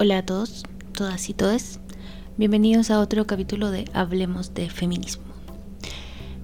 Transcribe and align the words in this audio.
Hola 0.00 0.18
a 0.18 0.22
todos, 0.24 0.62
todas 0.92 1.28
y 1.28 1.34
todes. 1.34 1.80
Bienvenidos 2.36 2.92
a 2.92 3.00
otro 3.00 3.26
capítulo 3.26 3.72
de 3.72 3.84
Hablemos 3.94 4.54
de 4.54 4.70
Feminismo. 4.70 5.24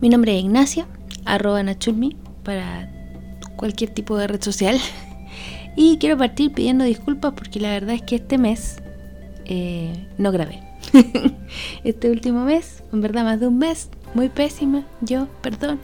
Mi 0.00 0.08
nombre 0.08 0.36
es 0.36 0.42
Ignacia, 0.42 0.88
arroba 1.24 1.62
Nachulmi 1.62 2.16
para 2.42 2.90
cualquier 3.54 3.90
tipo 3.90 4.16
de 4.16 4.26
red 4.26 4.42
social. 4.42 4.76
Y 5.76 5.98
quiero 5.98 6.18
partir 6.18 6.52
pidiendo 6.52 6.82
disculpas 6.82 7.34
porque 7.34 7.60
la 7.60 7.70
verdad 7.70 7.94
es 7.94 8.02
que 8.02 8.16
este 8.16 8.38
mes 8.38 8.82
eh, 9.44 10.08
no 10.18 10.32
grabé. 10.32 10.60
este 11.84 12.10
último 12.10 12.44
mes, 12.44 12.82
en 12.92 13.02
verdad 13.02 13.22
más 13.22 13.38
de 13.38 13.46
un 13.46 13.58
mes, 13.58 13.88
muy 14.14 14.30
pésima, 14.30 14.84
yo, 15.00 15.28
perdón. 15.42 15.78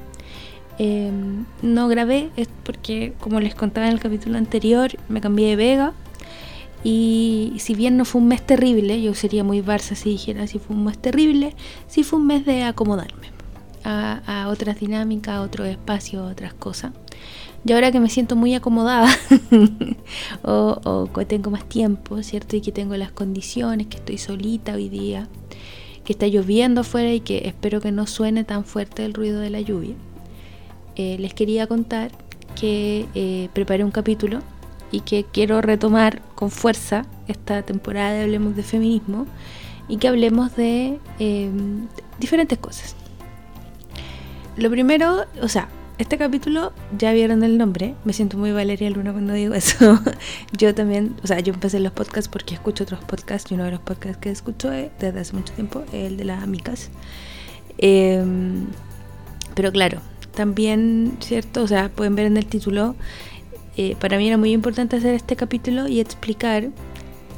Em, 0.79 1.45
no 1.63 1.87
grabé 1.87 2.31
es 2.37 2.49
porque, 2.65 3.13
como 3.21 3.39
les 3.39 3.55
contaba 3.55 3.87
en 3.87 3.93
el 3.93 4.01
capítulo 4.01 4.39
anterior, 4.39 4.91
me 5.09 5.21
cambié 5.21 5.51
de 5.51 5.57
Vega. 5.57 5.93
Y 6.83 7.55
si 7.59 7.75
bien 7.75 7.97
no 7.97 8.05
fue 8.05 8.21
un 8.21 8.29
mes 8.29 8.45
terrible, 8.45 9.03
yo 9.03 9.15
sería 9.15 9.45
muy 9.45 9.61
Barça 9.61 9.95
si 9.95 10.11
dijera 10.11 10.47
si 10.47 10.59
fue 10.59 10.75
un 10.75 10.85
mes 10.85 10.99
terrible, 10.99 11.55
sí 11.87 12.05
fue 12.05 12.19
un 12.19 12.27
mes 12.27 12.47
de 12.47 12.63
acomodarme 12.63 13.29
a, 13.85 14.49
otras 14.51 14.81
dinámicas, 14.81 15.37
a 15.37 15.43
otros 15.43 15.69
espacios, 15.69 16.27
a 16.27 16.33
otras 16.33 16.55
cosas. 16.55 16.93
Y 17.65 17.73
ahora 17.73 17.93
que 17.93 18.01
me 18.01 18.09
siento 18.09 18.37
muy 18.37 18.55
acomodada 18.55 19.11
o, 20.43 21.09
que 21.15 21.27
tengo 21.27 21.51
más 21.51 21.69
tiempo, 21.69 22.23
¿cierto? 22.23 22.57
Y 22.57 22.63
que 22.63 22.73
tengo 22.73 22.97
las 22.97 23.13
condiciones, 23.13 23.87
que 23.89 23.99
estoy 23.99 24.17
solita 24.17 24.75
hoy 24.75 24.89
día, 24.89 25.29
que 26.05 26.15
está 26.15 26.27
lloviendo 26.27 26.81
afuera 26.81 27.13
y 27.13 27.21
que 27.21 27.47
espero 27.47 27.83
que 27.83 27.93
no 27.93 28.07
suene 28.07 28.45
tan 28.45 28.65
fuerte 28.65 29.05
el 29.05 29.13
ruido 29.13 29.41
de 29.41 29.51
la 29.51 29.61
lluvia. 29.61 29.95
Eh, 30.97 31.17
les 31.19 31.35
quería 31.35 31.67
contar 31.67 32.11
que 32.59 33.07
eh, 33.15 33.51
preparé 33.53 33.85
un 33.85 33.91
capítulo 33.91 34.41
y 34.91 35.01
que 35.01 35.25
quiero 35.25 35.61
retomar 35.61 36.23
con 36.35 36.51
fuerza 36.51 37.07
esta 37.29 37.63
temporada 37.63 38.13
de 38.13 38.23
Hablemos 38.23 38.57
de 38.57 38.63
Feminismo 38.63 39.27
y 39.89 39.99
que 39.99 40.09
hablemos 40.09 40.57
de 40.57 40.99
eh, 41.19 41.51
diferentes 42.19 42.59
cosas. 42.59 42.95
Lo 44.57 44.71
primero, 44.71 45.25
o 45.43 45.49
sea, 45.49 45.69
este 46.01 46.17
capítulo, 46.17 46.73
ya 46.97 47.13
vieron 47.13 47.43
el 47.45 47.59
nombre, 47.59 47.95
me 48.05 48.15
siento 48.15 48.39
muy 48.39 48.53
Valeria 48.53 48.89
Luna 48.89 49.13
cuando 49.13 49.35
digo 49.35 49.53
eso. 49.53 50.01
yo 50.57 50.75
también, 50.75 51.15
o 51.23 51.27
sea, 51.27 51.41
yo 51.41 51.53
empecé 51.53 51.79
los 51.79 51.93
podcasts 51.93 52.29
porque 52.29 52.55
escucho 52.55 52.85
otros 52.85 53.05
podcasts 53.05 53.51
y 53.51 53.55
uno 53.55 53.65
de 53.65 53.73
los 53.73 53.81
podcasts 53.81 54.17
que 54.17 54.31
escucho 54.31 54.71
desde 54.71 55.21
hace 55.21 55.35
mucho 55.35 55.53
tiempo 55.53 55.83
es 55.89 56.11
el 56.11 56.17
de 56.17 56.25
las 56.25 56.43
amigas. 56.43 56.89
Em, 57.77 58.67
pero 59.55 59.73
claro, 59.73 60.01
también, 60.35 61.19
¿cierto? 61.21 61.63
O 61.63 61.67
sea, 61.67 61.91
pueden 61.91 62.15
ver 62.15 62.27
en 62.27 62.39
el 62.39 62.47
título, 62.47 62.97
eh, 63.77 63.97
para 64.01 64.19
mí 64.19 64.27
era 64.27 64.37
muy 64.37 64.53
importante 64.53 64.97
hacer 64.97 65.15
este 65.15 65.37
capítulo 65.37 65.89
y 65.89 66.01
explicar 66.01 66.71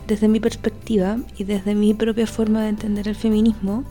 desde 0.06 0.28
mi 0.28 0.40
perspectiva 0.40 1.18
y 1.38 1.44
desde 1.44 1.74
mi 1.74 1.94
propia 1.94 2.26
forma 2.26 2.62
de 2.62 2.68
entender 2.68 3.08
el 3.08 3.14
feminismo, 3.14 3.84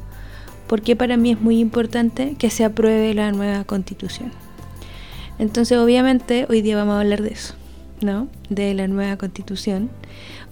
por 0.68 0.82
qué 0.82 0.96
para 0.96 1.18
mí 1.18 1.32
es 1.32 1.42
muy 1.42 1.60
importante 1.60 2.36
que 2.38 2.50
se 2.50 2.64
apruebe 2.64 3.14
la 3.14 3.32
nueva 3.32 3.64
constitución. 3.64 4.32
Entonces, 5.40 5.78
obviamente, 5.78 6.46
hoy 6.50 6.62
día 6.62 6.76
vamos 6.76 6.96
a 6.96 7.02
hablar 7.02 7.22
de 7.22 7.30
eso, 7.30 7.56
¿no? 8.02 8.28
De 8.50 8.74
la 8.74 8.88
nueva 8.88 9.18
constitución. 9.18 9.90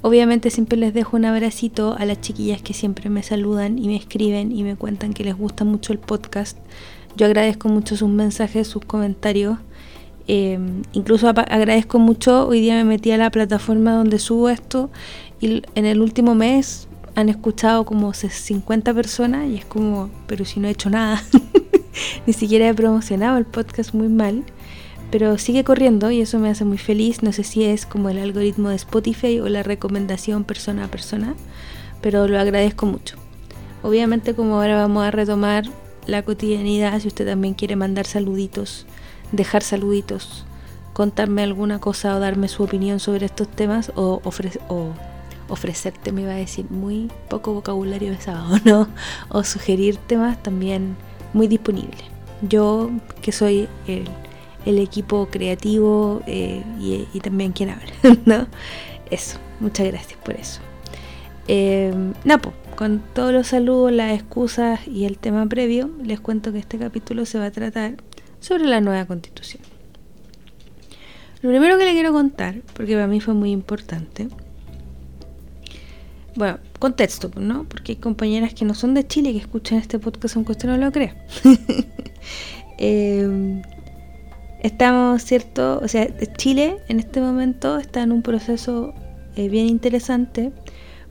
Obviamente 0.02 0.50
siempre 0.50 0.78
les 0.78 0.94
dejo 0.94 1.18
un 1.18 1.26
abracito 1.26 1.96
a 1.98 2.06
las 2.06 2.22
chiquillas 2.22 2.62
que 2.62 2.74
siempre 2.74 3.10
me 3.10 3.22
saludan 3.22 3.78
y 3.78 3.88
me 3.88 3.98
escriben 3.98 4.52
y 4.52 4.64
me 4.64 4.76
cuentan 4.76 5.14
que 5.14 5.26
les 5.26 5.36
gusta 5.36 5.66
mucho 5.66 5.94
el 5.94 6.00
podcast. 6.00 6.58
Yo 7.18 7.26
agradezco 7.26 7.68
mucho 7.70 7.98
sus 7.98 8.10
mensajes, 8.10 8.68
sus 8.68 8.84
comentarios. 8.86 9.58
Em, 10.32 10.84
incluso 10.94 11.28
agradezco 11.28 11.98
mucho, 11.98 12.48
hoy 12.48 12.62
día 12.62 12.76
me 12.76 12.84
metí 12.84 13.10
a 13.10 13.18
la 13.18 13.32
plataforma 13.32 13.94
donde 13.94 14.20
subo 14.20 14.50
esto 14.50 14.92
y 15.42 15.64
en 15.74 15.86
el 15.86 16.02
último 16.02 16.36
mes 16.36 16.88
han 17.16 17.30
escuchado 17.30 17.84
como 17.84 18.14
50 18.14 18.94
personas 18.94 19.50
y 19.50 19.56
es 19.56 19.66
como, 19.66 20.12
pero 20.28 20.46
si 20.46 20.60
no 20.60 20.68
he 20.68 20.72
hecho 20.72 20.92
nada, 20.92 21.24
ni 22.28 22.34
siquiera 22.34 22.70
he 22.70 22.74
promocionado 22.76 23.40
el 23.40 23.46
podcast 23.46 23.96
muy 23.96 24.08
mal 24.08 24.44
pero 25.12 25.40
sigue 25.40 25.64
corriendo 25.64 26.12
y 26.12 26.22
eso 26.22 26.38
me 26.38 26.50
hace 26.50 26.66
muy 26.66 26.78
feliz. 26.78 27.24
No 27.24 27.34
sé 27.34 27.44
si 27.44 27.64
es 27.64 27.88
como 27.88 28.10
el 28.10 28.20
algoritmo 28.20 28.70
de 28.70 28.76
Spotify 28.76 29.40
o 29.40 29.50
la 29.50 29.64
recomendación 29.64 30.44
persona 30.44 30.86
a 30.86 30.88
persona, 30.88 31.34
pero 32.02 32.28
lo 32.28 32.40
agradezco 32.40 32.86
mucho. 32.86 33.18
Obviamente 33.82 34.36
como 34.36 34.62
ahora 34.62 34.76
vamos 34.76 35.04
a 35.04 35.10
retomar 35.10 35.66
la 36.06 36.22
cotidianidad, 36.22 37.00
si 37.00 37.08
usted 37.08 37.26
también 37.26 37.54
quiere 37.54 37.76
mandar 37.76 38.06
saluditos, 38.06 38.86
dejar 39.32 39.64
saluditos, 39.64 40.46
contarme 40.94 41.44
alguna 41.44 41.80
cosa 41.80 42.16
o 42.16 42.20
darme 42.20 42.48
su 42.48 42.64
opinión 42.64 43.00
sobre 43.00 43.26
estos 43.26 43.48
temas 43.48 43.92
o, 43.96 44.22
o 44.24 44.94
ofrecerte, 45.48 46.12
me 46.12 46.22
iba 46.22 46.32
a 46.32 46.36
decir, 46.36 46.66
muy 46.70 47.12
poco 47.30 47.54
vocabulario 47.54 48.12
de 48.12 48.22
sábado, 48.22 48.58
¿no? 48.66 48.88
O 49.30 49.44
sugerir 49.44 49.98
temas 49.98 50.42
también 50.42 50.96
muy 51.34 51.48
disponible. 51.48 51.98
Yo, 52.42 52.90
que 53.22 53.32
soy 53.32 53.68
el 53.88 54.08
el 54.66 54.80
equipo 54.80 55.28
creativo 55.32 56.22
eh, 56.28 56.64
y, 56.80 57.20
también 57.22 57.52
quien 57.52 57.70
habla, 57.70 57.92
¿no? 58.26 58.48
Eso, 59.10 59.38
muchas 59.60 59.88
gracias 59.88 60.20
por 60.24 60.36
eso. 60.36 60.62
Eh, 61.48 61.94
Napo, 62.24 62.54
con 62.76 63.02
todos 63.14 63.34
los 63.34 63.48
saludos, 63.48 63.92
las 63.92 64.14
excusas 64.14 64.88
y 64.88 65.06
el 65.06 65.18
tema 65.18 65.46
previo, 65.48 65.90
les 66.04 66.20
cuento 66.20 66.52
que 66.52 66.60
este 66.60 66.78
capítulo 66.78 67.26
se 67.26 67.40
va 67.40 67.46
a 67.46 67.52
tratar 67.52 67.96
sobre 68.40 68.66
la 68.66 68.82
nueva 68.82 69.06
constitución. 69.06 69.62
Lo 71.42 71.50
primero 71.50 71.78
que 71.78 71.86
le 71.86 71.94
quiero 71.94 72.12
contar, 72.12 72.62
porque 72.74 72.94
para 72.94 73.08
mí 73.08 73.22
fue 73.22 73.34
muy 73.34 73.52
importante, 73.52 74.28
bueno, 76.36 76.60
contexto, 76.80 77.32
¿no? 77.38 77.64
Porque 77.66 77.94
hay 77.94 77.96
compañeras 77.98 78.54
que 78.54 78.66
no 78.66 78.74
son 78.74 78.94
de 78.94 79.08
Chile 79.08 79.32
que 79.32 79.40
escuchan 79.40 79.78
este 79.78 80.00
podcast 80.00 80.36
aunque 80.36 80.54
usted 80.54 80.70
no 80.70 80.78
lo 80.78 80.92
crea. 80.92 81.16
eh, 82.78 83.62
Estamos, 84.62 85.24
¿cierto? 85.24 85.80
O 85.82 85.88
sea, 85.88 86.08
Chile 86.36 86.78
en 86.90 87.00
este 87.00 87.22
momento 87.22 87.78
está 87.78 88.04
en 88.04 88.12
un 88.12 88.22
proceso 88.22 88.94
eh, 89.38 89.48
bien 89.48 89.68
interesante 89.68 90.52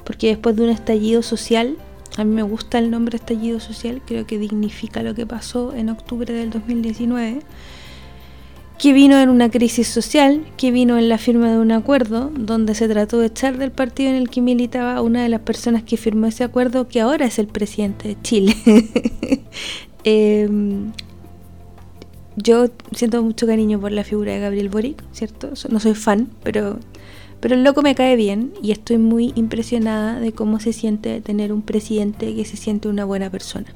porque 0.04 0.28
después 0.28 0.54
de 0.56 0.64
un 0.64 0.68
estallido 0.68 1.22
social, 1.22 1.76
a 2.16 2.24
mí 2.24 2.34
me 2.34 2.42
gusta 2.42 2.78
el 2.78 2.90
nombre 2.90 3.16
estallido 3.16 3.60
social, 3.60 4.02
creo 4.04 4.26
que 4.26 4.38
dignifica 4.38 5.02
lo 5.02 5.14
que 5.14 5.26
pasó 5.26 5.74
en 5.74 5.88
octubre 5.88 6.32
del 6.32 6.50
2019, 6.50 7.40
que 8.78 8.92
vino 8.92 9.18
en 9.18 9.28
una 9.28 9.50
crisis 9.50 9.88
social, 9.88 10.46
que 10.56 10.70
vino 10.70 10.98
en 10.98 11.08
la 11.08 11.18
firma 11.18 11.50
de 11.50 11.58
un 11.58 11.72
acuerdo 11.72 12.30
donde 12.34 12.74
se 12.74 12.88
trató 12.88 13.18
de 13.18 13.26
echar 13.26 13.58
del 13.58 13.72
partido 13.72 14.10
en 14.10 14.16
el 14.16 14.30
que 14.30 14.40
militaba 14.40 15.02
una 15.02 15.22
de 15.22 15.28
las 15.28 15.40
personas 15.40 15.82
que 15.82 15.96
firmó 15.96 16.26
ese 16.26 16.44
acuerdo, 16.44 16.88
que 16.88 17.00
ahora 17.00 17.26
es 17.26 17.38
el 17.38 17.48
presidente 17.48 18.08
de 18.08 18.22
Chile. 18.22 18.54
eh, 20.04 20.48
yo 22.42 22.68
siento 22.92 23.22
mucho 23.22 23.46
cariño 23.46 23.80
por 23.80 23.92
la 23.92 24.04
figura 24.04 24.32
de 24.32 24.40
Gabriel 24.40 24.68
Boric, 24.68 25.02
¿cierto? 25.12 25.50
No 25.70 25.80
soy 25.80 25.94
fan, 25.94 26.28
pero, 26.42 26.78
pero 27.40 27.54
el 27.54 27.64
loco 27.64 27.82
me 27.82 27.94
cae 27.94 28.16
bien 28.16 28.52
y 28.62 28.72
estoy 28.72 28.98
muy 28.98 29.32
impresionada 29.36 30.18
de 30.18 30.32
cómo 30.32 30.58
se 30.60 30.72
siente 30.72 31.20
tener 31.20 31.52
un 31.52 31.62
presidente 31.62 32.34
que 32.34 32.44
se 32.44 32.56
siente 32.56 32.88
una 32.88 33.04
buena 33.04 33.30
persona. 33.30 33.66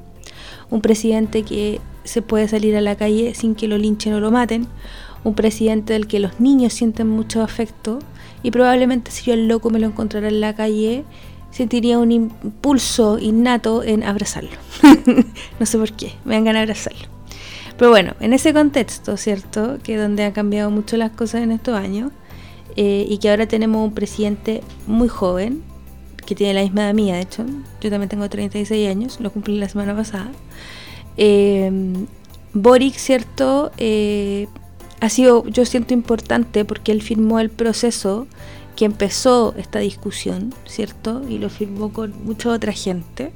Un 0.70 0.80
presidente 0.80 1.42
que 1.42 1.80
se 2.04 2.22
puede 2.22 2.48
salir 2.48 2.76
a 2.76 2.80
la 2.80 2.96
calle 2.96 3.34
sin 3.34 3.54
que 3.54 3.68
lo 3.68 3.78
linchen 3.78 4.14
o 4.14 4.20
lo 4.20 4.30
maten. 4.30 4.66
Un 5.22 5.34
presidente 5.34 5.92
del 5.92 6.08
que 6.08 6.18
los 6.18 6.40
niños 6.40 6.72
sienten 6.72 7.08
mucho 7.08 7.42
afecto. 7.42 8.00
Y 8.42 8.50
probablemente 8.50 9.10
si 9.10 9.26
yo 9.26 9.34
el 9.34 9.46
loco 9.46 9.70
me 9.70 9.78
lo 9.78 9.86
encontrara 9.86 10.28
en 10.28 10.40
la 10.40 10.54
calle, 10.54 11.04
sentiría 11.52 11.98
un 11.98 12.10
impulso 12.10 13.18
innato 13.18 13.84
en 13.84 14.02
abrazarlo. 14.02 14.50
no 15.60 15.66
sé 15.66 15.78
por 15.78 15.92
qué, 15.92 16.14
me 16.24 16.40
dan 16.40 16.56
a 16.56 16.60
abrazarlo. 16.60 17.06
Pero 17.76 17.90
bueno, 17.90 18.14
en 18.20 18.32
ese 18.32 18.52
contexto, 18.52 19.16
¿cierto? 19.16 19.78
Que 19.82 19.96
donde 19.96 20.24
han 20.24 20.32
cambiado 20.32 20.70
mucho 20.70 20.96
las 20.96 21.10
cosas 21.12 21.42
en 21.42 21.52
estos 21.52 21.76
años 21.76 22.10
eh, 22.76 23.06
y 23.08 23.18
que 23.18 23.30
ahora 23.30 23.46
tenemos 23.46 23.86
un 23.86 23.94
presidente 23.94 24.62
muy 24.86 25.08
joven, 25.08 25.62
que 26.26 26.34
tiene 26.34 26.54
la 26.54 26.62
misma 26.62 26.84
edad 26.84 26.94
mía, 26.94 27.14
de 27.16 27.22
hecho, 27.22 27.44
yo 27.80 27.90
también 27.90 28.08
tengo 28.08 28.28
36 28.28 28.88
años, 28.88 29.20
lo 29.20 29.30
cumplí 29.32 29.58
la 29.58 29.68
semana 29.68 29.94
pasada. 29.94 30.30
Eh, 31.16 31.70
Boric, 32.54 32.94
¿cierto? 32.94 33.72
Eh, 33.78 34.46
ha 35.00 35.08
sido, 35.08 35.46
yo 35.48 35.64
siento 35.64 35.94
importante 35.94 36.64
porque 36.64 36.92
él 36.92 37.02
firmó 37.02 37.40
el 37.40 37.50
proceso 37.50 38.26
que 38.76 38.84
empezó 38.84 39.54
esta 39.56 39.78
discusión, 39.78 40.54
¿cierto? 40.66 41.22
Y 41.28 41.38
lo 41.38 41.50
firmó 41.50 41.92
con 41.92 42.14
mucha 42.24 42.50
otra 42.50 42.72
gente. 42.72 43.32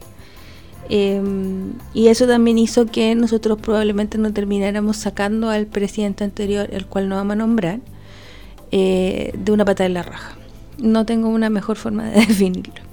Em, 0.88 1.72
y 1.94 2.08
eso 2.08 2.26
también 2.26 2.58
hizo 2.58 2.86
que 2.86 3.14
nosotros 3.14 3.58
probablemente 3.60 4.18
no 4.18 4.32
termináramos 4.32 4.98
sacando 4.98 5.50
al 5.50 5.66
presidente 5.66 6.24
anterior, 6.24 6.68
el 6.72 6.86
cual 6.86 7.08
no 7.08 7.16
vamos 7.16 7.32
a 7.32 7.36
nombrar, 7.36 7.80
eh, 8.72 9.32
de 9.36 9.52
una 9.52 9.64
pata 9.64 9.84
de 9.84 9.90
la 9.90 10.02
raja. 10.02 10.36
No 10.78 11.06
tengo 11.06 11.28
una 11.28 11.50
mejor 11.50 11.76
forma 11.76 12.04
de 12.10 12.20
definirlo. 12.26 12.84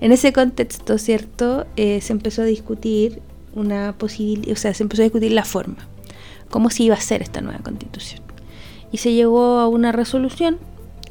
En 0.00 0.12
ese 0.12 0.32
contexto, 0.32 0.98
¿cierto? 0.98 1.66
Eh, 1.76 2.00
se 2.00 2.12
empezó 2.12 2.42
a 2.42 2.44
discutir 2.44 3.20
una 3.54 3.94
posibilidad, 3.96 4.52
o 4.52 4.56
sea, 4.56 4.74
se 4.74 4.82
empezó 4.82 5.02
a 5.02 5.04
discutir 5.04 5.32
la 5.32 5.44
forma, 5.44 5.88
cómo 6.50 6.70
se 6.70 6.82
iba 6.82 6.94
a 6.94 6.98
hacer 6.98 7.22
esta 7.22 7.40
nueva 7.40 7.60
constitución. 7.60 8.20
Y 8.92 8.98
se 8.98 9.12
llegó 9.12 9.58
a 9.58 9.68
una 9.68 9.92
resolución 9.92 10.58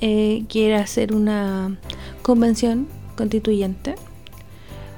eh, 0.01 0.43
quiere 0.49 0.75
hacer 0.75 1.15
una 1.15 1.77
convención 2.21 2.87
constituyente, 3.15 3.95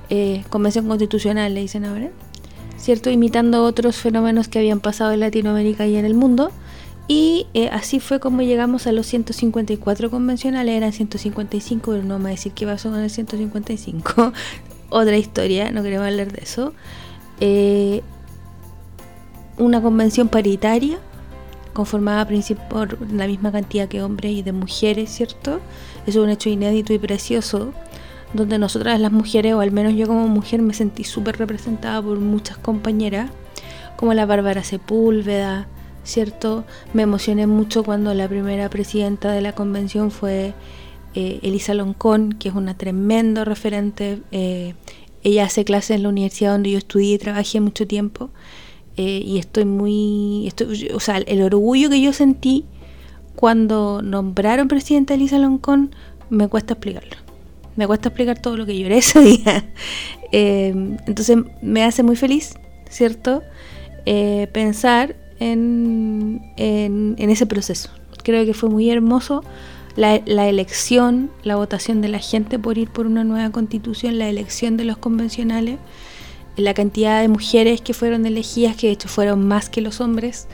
eh, 0.09 0.43
convención 0.49 0.87
constitucional 0.87 1.53
le 1.53 1.61
dicen 1.61 1.85
ahora, 1.85 2.09
¿cierto? 2.77 3.11
Imitando 3.11 3.63
otros 3.63 3.97
fenómenos 3.97 4.47
que 4.47 4.57
habían 4.57 4.79
pasado 4.79 5.11
en 5.11 5.19
Latinoamérica 5.19 5.85
y 5.85 5.97
en 5.97 6.05
el 6.05 6.15
mundo. 6.15 6.51
Y 7.07 7.47
eh, 7.53 7.69
así 7.71 7.99
fue 7.99 8.19
como 8.19 8.41
llegamos 8.41 8.85
a 8.85 8.91
los 8.91 9.07
154 9.07 10.11
convencionales, 10.11 10.75
eran 10.75 10.91
155, 10.91 11.91
pero 11.91 12.03
no 12.03 12.15
vamos 12.15 12.27
a 12.27 12.31
decir 12.31 12.51
qué 12.51 12.65
pasó 12.65 12.89
con 12.89 12.99
el 12.99 13.09
155. 13.09 14.33
Otra 14.89 15.17
historia, 15.17 15.71
no 15.71 15.83
queremos 15.83 16.07
hablar 16.07 16.31
de 16.31 16.41
eso. 16.43 16.73
Eh, 17.39 18.01
una 19.57 19.81
convención 19.81 20.27
paritaria, 20.27 20.97
conformada 21.73 22.27
por 22.69 23.11
la 23.11 23.27
misma 23.27 23.51
cantidad 23.51 23.87
que 23.87 24.01
hombres 24.03 24.33
y 24.33 24.41
de 24.41 24.51
mujeres, 24.51 25.09
¿cierto? 25.09 25.61
Eso 26.05 26.19
es 26.19 26.25
un 26.25 26.29
hecho 26.29 26.49
inédito 26.49 26.91
y 26.91 26.99
precioso, 26.99 27.71
donde 28.33 28.59
nosotras 28.59 28.99
las 28.99 29.11
mujeres, 29.11 29.53
o 29.53 29.61
al 29.61 29.71
menos 29.71 29.93
yo 29.93 30.07
como 30.07 30.27
mujer, 30.27 30.61
me 30.61 30.73
sentí 30.73 31.05
súper 31.05 31.37
representada 31.37 32.01
por 32.01 32.19
muchas 32.19 32.57
compañeras, 32.57 33.31
como 33.95 34.13
la 34.13 34.25
Bárbara 34.25 34.63
Sepúlveda, 34.63 35.67
¿cierto? 36.07 36.63
Me 36.93 37.03
emocioné 37.03 37.47
mucho 37.47 37.83
cuando 37.83 38.13
la 38.13 38.29
primera 38.29 38.69
presidenta 38.69 39.33
de 39.33 39.41
la 39.41 39.51
convención 39.53 40.09
fue 40.09 40.53
eh, 41.13 41.39
Elisa 41.43 41.73
Loncón, 41.73 42.31
que 42.31 42.47
es 42.47 42.55
una 42.55 42.77
tremenda 42.77 43.43
referente. 43.43 44.21
Eh, 44.31 44.73
ella 45.23 45.43
hace 45.43 45.65
clases 45.65 45.97
en 45.97 46.03
la 46.03 46.09
universidad 46.09 46.53
donde 46.53 46.71
yo 46.71 46.77
estudié 46.77 47.15
y 47.15 47.17
trabajé 47.17 47.59
mucho 47.59 47.85
tiempo. 47.85 48.29
Eh, 48.95 49.21
y 49.23 49.37
estoy 49.37 49.65
muy. 49.65 50.51
o 50.93 50.99
sea, 51.01 51.17
el 51.17 51.41
orgullo 51.41 51.89
que 51.89 51.99
yo 52.01 52.13
sentí 52.13 52.63
cuando 53.35 54.01
nombraron 54.01 54.69
presidenta 54.69 55.13
Elisa 55.13 55.37
Loncón 55.39 55.93
me 56.29 56.47
cuesta 56.47 56.75
explicarlo. 56.75 57.17
Me 57.75 57.85
cuesta 57.85 58.07
explicar 58.09 58.41
todo 58.41 58.55
lo 58.55 58.65
que 58.65 58.79
lloré 58.79 58.97
ese 58.99 59.19
día. 59.19 59.73
entonces 60.31 61.37
me 61.61 61.83
hace 61.83 62.01
muy 62.01 62.15
feliz, 62.15 62.53
¿cierto? 62.89 63.43
pensar 64.53 65.17
en, 65.39 67.15
ese 67.17 67.45
proceso. 67.45 67.89
Creo 68.23 68.45
que 68.45 68.53
fue 68.53 68.69
muy 68.69 68.89
hermoso 68.89 69.43
la, 69.95 70.21
la, 70.25 70.47
elección, 70.47 71.31
la 71.43 71.55
votación 71.55 72.01
de 72.01 72.09
la 72.09 72.19
gente 72.19 72.59
por 72.59 72.77
ir 72.77 72.89
por 72.89 73.07
una 73.07 73.23
nueva 73.23 73.51
constitución, 73.51 74.17
la 74.17 74.29
elección 74.29 74.77
de 74.77 74.85
los 74.85 74.97
convencionales, 74.97 75.79
la 76.55 76.73
cantidad 76.73 77.21
de 77.21 77.27
mujeres 77.27 77.81
que 77.81 77.93
fueron 77.93 78.25
elegidas, 78.25 78.75
que 78.75 78.87
de 78.87 78.93
hecho 78.93 79.07
fueron 79.07 79.47
más 79.47 79.69
que 79.69 79.81
los 79.81 80.01
hombres, 80.01 80.47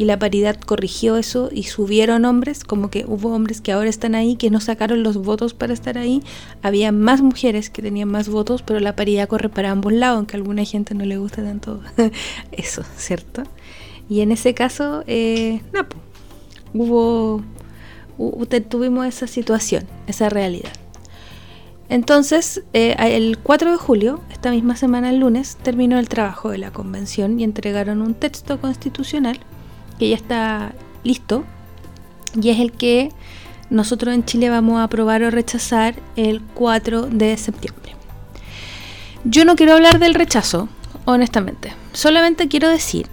y 0.00 0.06
la 0.06 0.18
paridad 0.18 0.58
corrigió 0.58 1.18
eso 1.18 1.50
y 1.52 1.64
subieron 1.64 2.24
hombres, 2.24 2.64
como 2.64 2.88
que 2.88 3.04
hubo 3.06 3.34
hombres 3.34 3.60
que 3.60 3.70
ahora 3.70 3.90
están 3.90 4.14
ahí, 4.14 4.36
que 4.36 4.48
no 4.48 4.58
sacaron 4.58 5.02
los 5.02 5.18
votos 5.18 5.52
para 5.52 5.74
estar 5.74 5.98
ahí, 5.98 6.22
había 6.62 6.90
más 6.90 7.20
mujeres 7.20 7.68
que 7.68 7.82
tenían 7.82 8.08
más 8.08 8.30
votos, 8.30 8.62
pero 8.62 8.80
la 8.80 8.96
paridad 8.96 9.28
corre 9.28 9.50
para 9.50 9.70
ambos 9.70 9.92
lados, 9.92 10.16
aunque 10.16 10.36
a 10.36 10.38
alguna 10.38 10.64
gente 10.64 10.94
no 10.94 11.04
le 11.04 11.18
gusta 11.18 11.42
tanto 11.42 11.82
eso, 12.52 12.82
¿cierto? 12.96 13.42
Y 14.10 14.22
en 14.22 14.32
ese 14.32 14.54
caso, 14.54 15.04
eh, 15.06 15.62
hubo, 16.74 17.42
tuvimos 18.68 19.06
esa 19.06 19.28
situación, 19.28 19.86
esa 20.08 20.28
realidad. 20.28 20.72
Entonces, 21.88 22.62
eh, 22.72 22.96
el 22.98 23.38
4 23.38 23.70
de 23.70 23.76
julio, 23.76 24.20
esta 24.32 24.50
misma 24.50 24.74
semana, 24.74 25.10
el 25.10 25.20
lunes, 25.20 25.56
terminó 25.62 25.96
el 25.98 26.08
trabajo 26.08 26.50
de 26.50 26.58
la 26.58 26.72
convención 26.72 27.38
y 27.38 27.44
entregaron 27.44 28.02
un 28.02 28.14
texto 28.14 28.60
constitucional 28.60 29.38
que 30.00 30.08
ya 30.08 30.16
está 30.16 30.72
listo 31.04 31.44
y 32.40 32.50
es 32.50 32.58
el 32.58 32.72
que 32.72 33.10
nosotros 33.70 34.12
en 34.12 34.24
Chile 34.24 34.50
vamos 34.50 34.80
a 34.80 34.84
aprobar 34.84 35.22
o 35.22 35.30
rechazar 35.30 35.94
el 36.16 36.42
4 36.54 37.02
de 37.06 37.36
septiembre. 37.36 37.94
Yo 39.22 39.44
no 39.44 39.54
quiero 39.54 39.74
hablar 39.74 40.00
del 40.00 40.14
rechazo, 40.14 40.68
honestamente. 41.04 41.74
Solamente 41.92 42.48
quiero 42.48 42.68
decir 42.68 43.06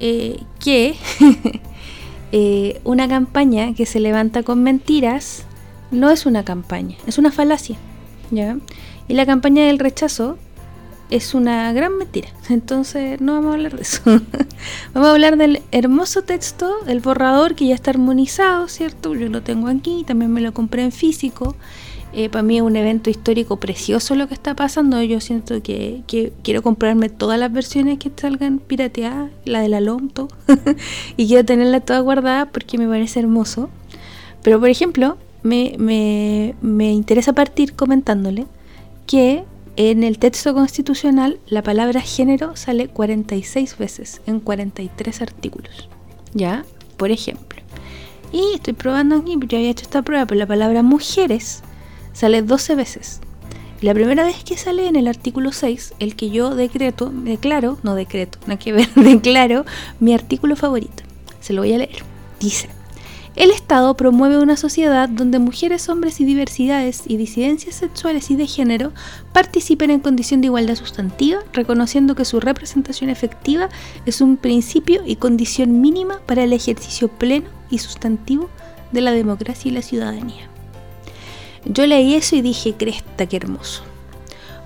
eh, 0.00 0.42
que 0.58 0.96
eh, 2.32 2.80
una 2.84 3.08
campaña 3.08 3.74
que 3.74 3.86
se 3.86 4.00
levanta 4.00 4.42
con 4.42 4.62
mentiras 4.62 5.44
no 5.90 6.10
es 6.10 6.26
una 6.26 6.44
campaña, 6.44 6.96
es 7.06 7.18
una 7.18 7.30
falacia. 7.30 7.76
¿ya? 8.30 8.56
Y 9.08 9.14
la 9.14 9.26
campaña 9.26 9.66
del 9.66 9.78
rechazo 9.78 10.38
es 11.10 11.34
una 11.34 11.72
gran 11.72 11.98
mentira. 11.98 12.28
Entonces 12.48 13.20
no 13.20 13.34
vamos 13.34 13.50
a 13.50 13.54
hablar 13.54 13.76
de 13.76 13.82
eso. 13.82 14.02
vamos 14.94 15.08
a 15.08 15.12
hablar 15.12 15.36
del 15.36 15.62
hermoso 15.72 16.22
texto, 16.22 16.72
el 16.86 17.00
borrador 17.00 17.54
que 17.54 17.66
ya 17.66 17.74
está 17.74 17.90
armonizado, 17.90 18.68
¿cierto? 18.68 19.14
Yo 19.14 19.28
lo 19.28 19.42
tengo 19.42 19.68
aquí, 19.68 20.04
también 20.06 20.32
me 20.32 20.40
lo 20.40 20.54
compré 20.54 20.82
en 20.82 20.92
físico. 20.92 21.56
Eh, 22.12 22.28
para 22.28 22.42
mí 22.42 22.56
es 22.56 22.62
un 22.62 22.74
evento 22.74 23.08
histórico 23.08 23.56
precioso 23.56 24.14
lo 24.14 24.26
que 24.26 24.34
está 24.34 24.54
pasando. 24.54 25.00
Yo 25.02 25.20
siento 25.20 25.62
que, 25.62 26.02
quiero 26.42 26.62
comprarme 26.62 27.08
todas 27.08 27.38
las 27.38 27.52
versiones 27.52 27.98
que 27.98 28.10
salgan 28.14 28.58
pirateadas, 28.58 29.30
la 29.44 29.60
de 29.60 29.68
la 29.68 29.80
Lomto, 29.80 30.28
y 31.16 31.28
quiero 31.28 31.44
tenerla 31.44 31.80
toda 31.80 32.00
guardada 32.00 32.46
porque 32.46 32.78
me 32.78 32.88
parece 32.88 33.20
hermoso. 33.20 33.70
Pero, 34.42 34.58
por 34.58 34.68
ejemplo, 34.68 35.18
me, 35.42 35.76
me 35.78 36.92
interesa 36.92 37.32
partir 37.32 37.74
comentándole 37.74 38.46
que 39.06 39.44
en 39.76 40.02
el 40.02 40.18
texto 40.18 40.52
constitucional 40.52 41.38
la 41.46 41.62
palabra 41.62 42.00
género 42.00 42.56
sale 42.56 42.88
46 42.88 43.78
veces 43.78 44.20
en 44.26 44.40
43 44.40 45.22
artículos. 45.22 45.88
¿Ya? 46.34 46.64
Por 46.96 47.10
ejemplo. 47.10 47.60
Y 48.32 48.54
estoy 48.54 48.74
probando 48.74 49.16
aquí, 49.16 49.36
yo 49.48 49.58
había 49.58 49.70
hecho 49.70 49.82
esta 49.82 50.02
prueba, 50.02 50.26
pero 50.26 50.38
la 50.38 50.46
palabra 50.46 50.82
mujeres 50.82 51.62
sale 52.12 52.42
12 52.42 52.74
veces. 52.74 53.20
La 53.80 53.94
primera 53.94 54.24
vez 54.24 54.44
que 54.44 54.58
sale 54.58 54.86
en 54.86 54.96
el 54.96 55.08
artículo 55.08 55.52
6, 55.52 55.94
el 56.00 56.14
que 56.14 56.30
yo 56.30 56.54
decreto, 56.54 57.10
declaro, 57.10 57.78
no 57.82 57.94
decreto, 57.94 58.38
no 58.46 58.58
que 58.58 58.72
ver, 58.72 58.88
declaro 58.94 59.64
mi 60.00 60.12
artículo 60.12 60.54
favorito. 60.54 61.02
Se 61.40 61.54
lo 61.54 61.62
voy 61.62 61.72
a 61.72 61.78
leer. 61.78 62.04
Dice, 62.38 62.68
el 63.36 63.52
Estado 63.52 63.96
promueve 63.96 64.38
una 64.38 64.58
sociedad 64.58 65.08
donde 65.08 65.38
mujeres, 65.38 65.88
hombres 65.88 66.20
y 66.20 66.26
diversidades 66.26 67.04
y 67.06 67.16
disidencias 67.16 67.76
sexuales 67.76 68.30
y 68.30 68.36
de 68.36 68.46
género 68.46 68.92
participen 69.32 69.90
en 69.90 70.00
condición 70.00 70.42
de 70.42 70.48
igualdad 70.48 70.74
sustantiva, 70.74 71.38
reconociendo 71.54 72.14
que 72.14 72.26
su 72.26 72.40
representación 72.40 73.08
efectiva 73.08 73.70
es 74.04 74.20
un 74.20 74.36
principio 74.36 75.02
y 75.06 75.16
condición 75.16 75.80
mínima 75.80 76.20
para 76.26 76.42
el 76.42 76.52
ejercicio 76.52 77.08
pleno 77.08 77.48
y 77.70 77.78
sustantivo 77.78 78.50
de 78.92 79.00
la 79.00 79.12
democracia 79.12 79.70
y 79.70 79.74
la 79.74 79.82
ciudadanía. 79.82 80.49
Yo 81.64 81.86
leí 81.86 82.14
eso 82.14 82.36
y 82.36 82.42
dije, 82.42 82.74
cresta, 82.74 83.26
qué 83.26 83.36
hermoso. 83.36 83.82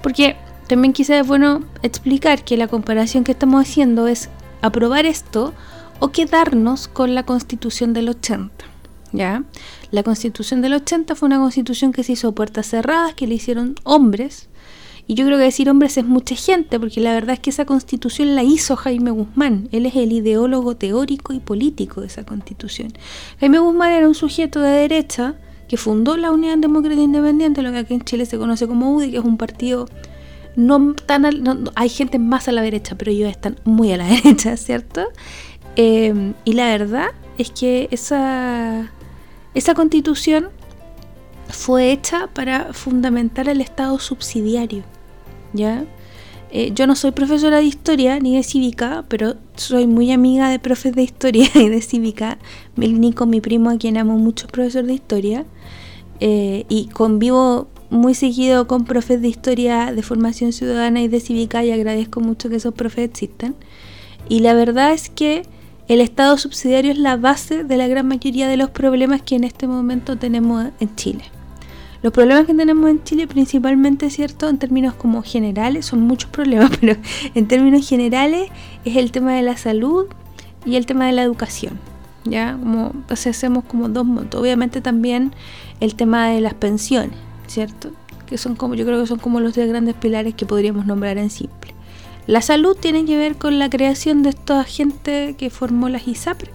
Porque 0.03 0.37
también 0.69 0.93
quizás 0.93 1.21
es 1.21 1.27
bueno 1.27 1.65
explicar 1.83 2.45
que 2.45 2.57
la 2.57 2.69
comparación 2.69 3.25
que 3.25 3.33
estamos 3.33 3.63
haciendo 3.63 4.07
es 4.07 4.31
aprobar 4.63 5.07
esto 5.07 5.53
o 5.99 6.09
quedarnos 6.09 6.89
con 6.89 7.15
la 7.15 7.25
constitución 7.25 7.93
del 7.93 8.09
80. 8.09 8.53
¿Ya? 9.13 9.45
La 9.93 10.03
constitución 10.03 10.61
del 10.61 10.75
80 10.75 11.15
fue 11.15 11.27
una 11.27 11.39
constitución 11.39 11.93
que 11.93 12.03
se 12.03 12.13
hizo 12.13 12.33
puertas 12.33 12.67
cerradas, 12.67 13.15
que 13.15 13.27
le 13.27 13.35
hicieron 13.35 13.77
hombres. 13.85 14.49
Y 15.07 15.15
yo 15.15 15.27
creo 15.27 15.39
que 15.39 15.45
decir 15.45 15.69
hombres 15.69 15.97
es 15.99 16.05
mucha 16.05 16.35
gente, 16.35 16.81
porque 16.81 17.01
la 17.01 17.13
verdad 17.13 17.35
es 17.35 17.41
que 17.41 17.51
esa 17.51 17.65
constitución 17.65 18.35
la 18.35 18.43
hizo 18.43 18.75
Jaime 18.75 19.11
Guzmán. 19.11 19.69
Él 19.71 19.87
es 19.87 19.95
el 19.95 20.13
ideólogo 20.13 20.77
teórico 20.77 21.33
y 21.33 21.41
político 21.41 22.01
de 22.01 22.09
esa 22.09 22.25
constitución. 22.25 22.93
Jaime 23.39 23.59
Guzmán 23.59 23.93
era 23.93 24.09
un 24.09 24.15
sujeto 24.15 24.61
de 24.61 24.71
derecha 24.71 25.37
que 25.69 25.77
fundó 25.77 26.17
la 26.17 26.31
Unidad 26.31 26.59
Democrática 26.59 27.03
Independiente, 27.03 27.63
lo 27.63 27.73
que 27.73 27.79
aquí 27.79 27.95
en 27.95 28.03
Chile 28.03 28.27
se 28.27 28.39
conoce 28.39 28.67
como 28.67 28.95
UDI, 28.95 29.11
que 29.13 29.17
es 29.19 29.25
un 29.25 29.37
partido 29.37 29.87
no 30.57 30.95
tan... 30.95 31.25
hay 31.75 31.89
gente 31.89 32.19
más 32.19 32.49
a 32.49 32.53
la 32.53 32.63
derecha, 32.63 32.95
pero 32.97 33.11
ellos 33.11 33.31
están 33.31 33.59
muy 33.65 33.93
a 33.93 33.97
la 33.97 34.05
derecha, 34.09 34.57
¿cierto? 34.57 35.09
Em, 35.77 36.35
y 36.45 36.53
la 36.53 36.67
verdad 36.67 37.09
es 37.39 37.51
que 37.51 37.89
esa, 37.91 38.93
esa 39.55 39.75
constitución 39.75 40.51
fue 41.49 41.93
hecha 41.93 42.29
para 42.29 42.73
fundamentar 42.73 43.49
el 43.49 43.61
Estado 43.61 43.99
subsidiario, 43.99 44.85
¿ya? 45.53 45.85
Eh, 46.57 46.71
yo 46.73 46.87
no 46.87 46.95
soy 46.95 47.11
profesora 47.11 47.57
de 47.57 47.65
historia 47.65 48.21
ni 48.21 48.37
de 48.37 48.45
cívica, 48.45 49.05
pero 49.09 49.35
soy 49.57 49.89
muy 49.89 50.13
amiga 50.13 50.49
de 50.49 50.61
profes 50.61 50.95
de 50.95 51.03
historia 51.03 51.49
y 51.57 51.69
de 51.69 51.83
cívica. 51.83 52.39
Nico, 52.77 53.27
mi 53.27 53.41
primo, 53.41 53.71
a 53.71 53.77
quien 53.77 53.97
amo 53.97 54.19
mucho, 54.19 54.47
profesor 54.47 54.85
de 54.85 54.95
historia. 54.95 55.45
Eh, 56.21 56.65
y 56.69 56.87
convivo 56.87 57.67
muy 57.91 58.15
seguido 58.15 58.69
con 58.69 58.85
profes 58.85 59.21
de 59.21 59.27
historia 59.27 59.93
de 59.93 60.03
formación 60.05 60.53
ciudadana 60.53 61.03
y 61.03 61.09
de 61.09 61.19
cívica 61.19 61.65
y 61.65 61.73
agradezco 61.73 62.21
mucho 62.21 62.49
que 62.49 62.57
esos 62.57 62.73
profes 62.73 63.11
existan. 63.11 63.57
Y 64.29 64.39
la 64.39 64.55
verdad 64.55 64.93
es 64.93 65.09
que 65.09 65.43
el 65.89 66.01
Estado 66.01 66.39
subsidiario 66.39 66.93
es 66.93 66.99
la 66.99 67.17
base 67.17 67.65
de 67.65 67.77
la 67.77 67.89
gran 67.89 68.07
mayoría 68.07 68.47
de 68.47 68.57
los 68.57 68.71
problemas 68.71 69.23
que 69.23 69.35
en 69.35 69.43
este 69.43 69.67
momento 69.67 70.19
tenemos 70.19 70.67
en 70.79 70.95
Chile. 70.95 71.25
Los 72.05 72.13
problemas 72.13 72.45
que 72.45 72.53
tenemos 72.53 72.91
en 72.91 73.03
Chile 73.03 73.27
principalmente, 73.27 74.11
¿cierto? 74.11 74.51
En 74.51 74.59
términos 74.59 74.93
como 74.93 75.23
generales, 75.23 75.87
son 75.87 76.03
muchos 76.03 76.29
problemas, 76.29 76.71
pero 76.81 76.99
en 77.35 77.49
términos 77.49 77.89
generales 77.89 78.51
es 78.85 78.97
el 78.97 79.11
tema 79.11 79.33
de 79.33 79.41
la 79.41 79.57
salud 79.57 80.05
y 80.67 80.77
el 80.77 80.85
tema 80.85 81.07
de 81.07 81.13
la 81.13 81.23
educación, 81.23 81.81
¿ya? 82.27 82.59
Como 82.61 82.93
hacemos 83.09 83.65
como 83.65 83.89
dos 83.89 84.05
montos. 84.05 84.39
Obviamente 84.39 84.83
también 84.83 85.33
el 85.81 85.95
tema 85.95 86.29
de 86.29 86.43
las 86.43 86.53
pensiones, 86.53 87.17
¿cierto? 87.47 87.91
Que 88.27 88.37
son 88.37 88.55
como, 88.55 88.75
yo 88.75 88.85
creo 88.85 89.01
que 89.01 89.07
son 89.07 89.19
como 89.19 89.41
los 89.41 89.55
tres 89.55 89.71
grandes 89.71 89.95
pilares 89.95 90.35
que 90.35 90.45
podríamos 90.45 90.85
nombrar 90.85 91.17
en 91.17 91.31
simple. 91.31 91.73
La 92.27 92.43
salud 92.43 92.77
tiene 92.79 93.07
que 93.07 93.17
ver 93.17 93.37
con 93.37 93.59
la 93.59 93.71
creación 93.71 94.23
de 94.23 94.29
esta 94.29 94.63
gente 94.65 95.37
que 95.39 95.49
formó 95.49 95.89
las 95.89 96.07
ISAPRE. 96.07 96.51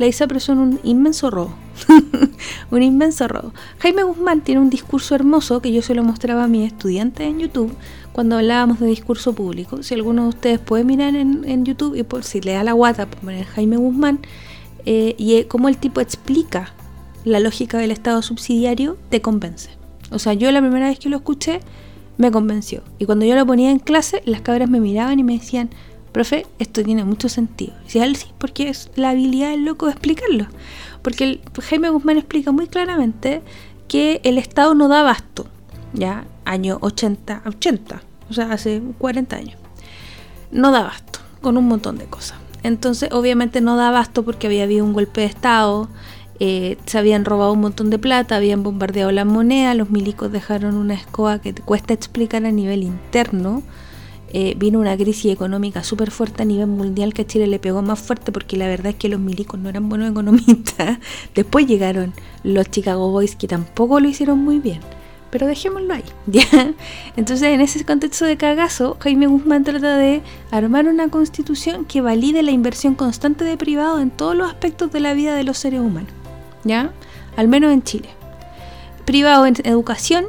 Las 0.00 0.08
ISAPRE 0.08 0.40
son 0.40 0.58
un 0.60 0.80
inmenso 0.82 1.30
robo. 1.30 1.52
un 2.70 2.82
inmenso 2.82 3.28
robo. 3.28 3.52
Jaime 3.80 4.02
Guzmán 4.02 4.40
tiene 4.40 4.58
un 4.62 4.70
discurso 4.70 5.14
hermoso 5.14 5.60
que 5.60 5.72
yo 5.72 5.82
se 5.82 5.94
lo 5.94 6.02
mostraba 6.02 6.44
a 6.44 6.48
mis 6.48 6.72
estudiantes 6.72 7.26
en 7.26 7.38
YouTube 7.38 7.70
cuando 8.12 8.38
hablábamos 8.38 8.80
de 8.80 8.86
discurso 8.86 9.34
público. 9.34 9.82
Si 9.82 9.92
alguno 9.92 10.22
de 10.22 10.28
ustedes 10.30 10.58
puede 10.58 10.84
mirar 10.84 11.14
en, 11.16 11.66
YouTube 11.66 11.96
y 11.96 12.02
por 12.02 12.24
si 12.24 12.40
le 12.40 12.52
da 12.52 12.64
la 12.64 12.72
guata, 12.72 13.10
poner 13.10 13.44
Jaime 13.44 13.76
Guzmán, 13.76 14.20
eh, 14.86 15.14
y 15.18 15.44
cómo 15.44 15.68
el 15.68 15.76
tipo 15.76 16.00
explica 16.00 16.72
la 17.26 17.38
lógica 17.38 17.76
del 17.76 17.90
Estado 17.90 18.22
subsidiario, 18.22 18.96
te 19.10 19.20
convence. 19.20 19.68
O 20.10 20.18
sea, 20.18 20.32
yo 20.32 20.50
la 20.50 20.62
primera 20.62 20.88
vez 20.88 20.98
que 20.98 21.10
lo 21.10 21.18
escuché 21.18 21.60
me 22.16 22.30
convenció. 22.30 22.82
Y 22.98 23.04
cuando 23.04 23.26
yo 23.26 23.34
lo 23.34 23.44
ponía 23.44 23.70
en 23.70 23.80
clase, 23.80 24.22
las 24.24 24.40
cabras 24.40 24.70
me 24.70 24.80
miraban 24.80 25.18
y 25.18 25.24
me 25.24 25.34
decían, 25.34 25.68
profe, 26.12 26.46
esto 26.58 26.82
tiene 26.82 27.04
mucho 27.04 27.28
sentido. 27.28 27.74
Y 27.82 27.84
decía, 27.84 28.14
sí, 28.14 28.26
porque 28.38 28.68
es 28.68 28.90
la 28.96 29.10
habilidad 29.10 29.50
del 29.50 29.64
loco 29.64 29.86
de 29.86 29.92
explicarlo. 29.92 30.46
Porque 31.02 31.40
Jaime 31.62 31.90
Guzmán 31.90 32.18
explica 32.18 32.52
muy 32.52 32.66
claramente 32.66 33.42
que 33.88 34.20
el 34.24 34.38
Estado 34.38 34.74
no 34.74 34.88
da 34.88 35.00
abasto, 35.00 35.46
ya, 35.92 36.24
año 36.44 36.78
80, 36.80 37.42
80, 37.46 38.02
o 38.28 38.32
sea, 38.32 38.52
hace 38.52 38.82
40 38.98 39.36
años. 39.36 39.58
No 40.52 40.70
da 40.70 40.80
abasto, 40.80 41.20
con 41.40 41.56
un 41.56 41.66
montón 41.66 41.98
de 41.98 42.04
cosas. 42.04 42.38
Entonces, 42.62 43.10
obviamente 43.12 43.60
no 43.60 43.76
da 43.76 43.88
abasto 43.88 44.22
porque 44.24 44.46
había 44.46 44.64
habido 44.64 44.84
un 44.84 44.92
golpe 44.92 45.22
de 45.22 45.26
Estado, 45.26 45.88
eh, 46.42 46.78
se 46.86 46.98
habían 46.98 47.26
robado 47.26 47.52
un 47.52 47.60
montón 47.60 47.90
de 47.90 47.98
plata, 47.98 48.36
habían 48.36 48.62
bombardeado 48.62 49.12
la 49.12 49.26
moneda, 49.26 49.74
los 49.74 49.90
milicos 49.90 50.32
dejaron 50.32 50.74
una 50.74 50.94
escoba 50.94 51.38
que 51.38 51.54
cuesta 51.54 51.92
explicar 51.92 52.46
a 52.46 52.50
nivel 52.50 52.82
interno. 52.82 53.62
Eh, 54.32 54.54
vino 54.56 54.78
una 54.78 54.96
crisis 54.96 55.32
económica 55.32 55.82
súper 55.82 56.10
fuerte 56.10 56.42
a 56.42 56.46
nivel 56.46 56.68
mundial 56.68 57.12
que 57.12 57.22
a 57.22 57.26
Chile 57.26 57.46
le 57.46 57.58
pegó 57.58 57.82
más 57.82 57.98
fuerte 57.98 58.30
porque 58.30 58.56
la 58.56 58.68
verdad 58.68 58.92
es 58.92 58.94
que 58.94 59.08
los 59.08 59.18
milicos 59.18 59.58
no 59.58 59.68
eran 59.68 59.88
buenos 59.88 60.10
economistas. 60.10 60.98
Después 61.34 61.66
llegaron 61.66 62.12
los 62.44 62.70
Chicago 62.70 63.10
Boys 63.10 63.34
que 63.34 63.48
tampoco 63.48 63.98
lo 64.00 64.08
hicieron 64.08 64.38
muy 64.38 64.58
bien. 64.58 64.80
Pero 65.30 65.46
dejémoslo 65.46 65.94
ahí, 65.94 66.04
¿ya? 66.26 66.74
Entonces, 67.16 67.48
en 67.48 67.60
ese 67.60 67.84
contexto 67.84 68.24
de 68.24 68.36
cagazo, 68.36 68.96
Jaime 69.00 69.26
Guzmán 69.28 69.62
trata 69.62 69.96
de 69.96 70.22
armar 70.50 70.88
una 70.88 71.08
constitución 71.08 71.84
que 71.84 72.00
valide 72.00 72.42
la 72.42 72.50
inversión 72.50 72.94
constante 72.96 73.44
de 73.44 73.56
privado 73.56 74.00
en 74.00 74.10
todos 74.10 74.34
los 74.36 74.48
aspectos 74.48 74.90
de 74.90 75.00
la 75.00 75.14
vida 75.14 75.34
de 75.34 75.44
los 75.44 75.58
seres 75.58 75.80
humanos. 75.80 76.10
¿ya? 76.64 76.92
Al 77.36 77.48
menos 77.48 77.72
en 77.72 77.82
Chile. 77.82 78.08
Privado 79.04 79.46
en 79.46 79.54
educación, 79.64 80.26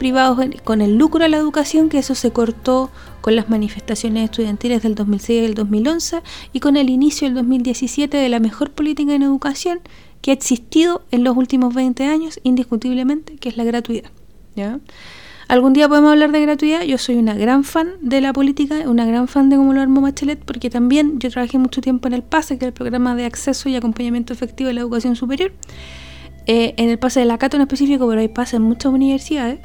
privados 0.00 0.38
con 0.64 0.80
el 0.80 0.96
lucro 0.96 1.22
a 1.26 1.28
la 1.28 1.36
educación, 1.36 1.90
que 1.90 1.98
eso 1.98 2.14
se 2.14 2.30
cortó 2.30 2.90
con 3.20 3.36
las 3.36 3.50
manifestaciones 3.50 4.24
estudiantiles 4.24 4.82
del 4.82 4.94
2006 4.94 5.42
y 5.42 5.44
el 5.44 5.52
2011, 5.52 6.22
y 6.54 6.60
con 6.60 6.78
el 6.78 6.88
inicio 6.88 7.28
del 7.28 7.34
2017 7.34 8.16
de 8.16 8.28
la 8.30 8.40
mejor 8.40 8.70
política 8.70 9.14
en 9.14 9.22
educación 9.22 9.80
que 10.22 10.30
ha 10.30 10.34
existido 10.34 11.02
en 11.10 11.22
los 11.22 11.36
últimos 11.36 11.74
20 11.74 12.02
años, 12.06 12.40
indiscutiblemente, 12.44 13.36
que 13.36 13.50
es 13.50 13.58
la 13.58 13.64
gratuidad. 13.64 14.10
¿ya? 14.56 14.80
Algún 15.48 15.74
día 15.74 15.86
podemos 15.86 16.12
hablar 16.12 16.32
de 16.32 16.40
gratuidad. 16.40 16.80
Yo 16.84 16.96
soy 16.96 17.16
una 17.16 17.34
gran 17.34 17.62
fan 17.62 17.90
de 18.00 18.22
la 18.22 18.32
política, 18.32 18.76
una 18.86 19.04
gran 19.04 19.28
fan 19.28 19.50
de 19.50 19.56
cómo 19.56 19.74
lo 19.74 19.82
armó 19.82 20.00
Machelet, 20.00 20.42
porque 20.42 20.70
también 20.70 21.18
yo 21.18 21.28
trabajé 21.28 21.58
mucho 21.58 21.82
tiempo 21.82 22.08
en 22.08 22.14
el 22.14 22.22
PASE, 22.22 22.56
que 22.56 22.64
es 22.64 22.68
el 22.68 22.72
programa 22.72 23.14
de 23.14 23.26
acceso 23.26 23.68
y 23.68 23.76
acompañamiento 23.76 24.32
efectivo 24.32 24.68
de 24.68 24.74
la 24.74 24.80
educación 24.80 25.14
superior. 25.14 25.52
Eh, 26.46 26.72
en 26.78 26.88
el 26.88 26.98
PASE 26.98 27.20
de 27.20 27.26
la 27.26 27.36
Cato 27.36 27.58
en 27.58 27.62
específico, 27.62 28.08
pero 28.08 28.18
hay 28.22 28.28
PASE 28.28 28.56
en 28.56 28.62
muchas 28.62 28.92
universidades. 28.92 29.60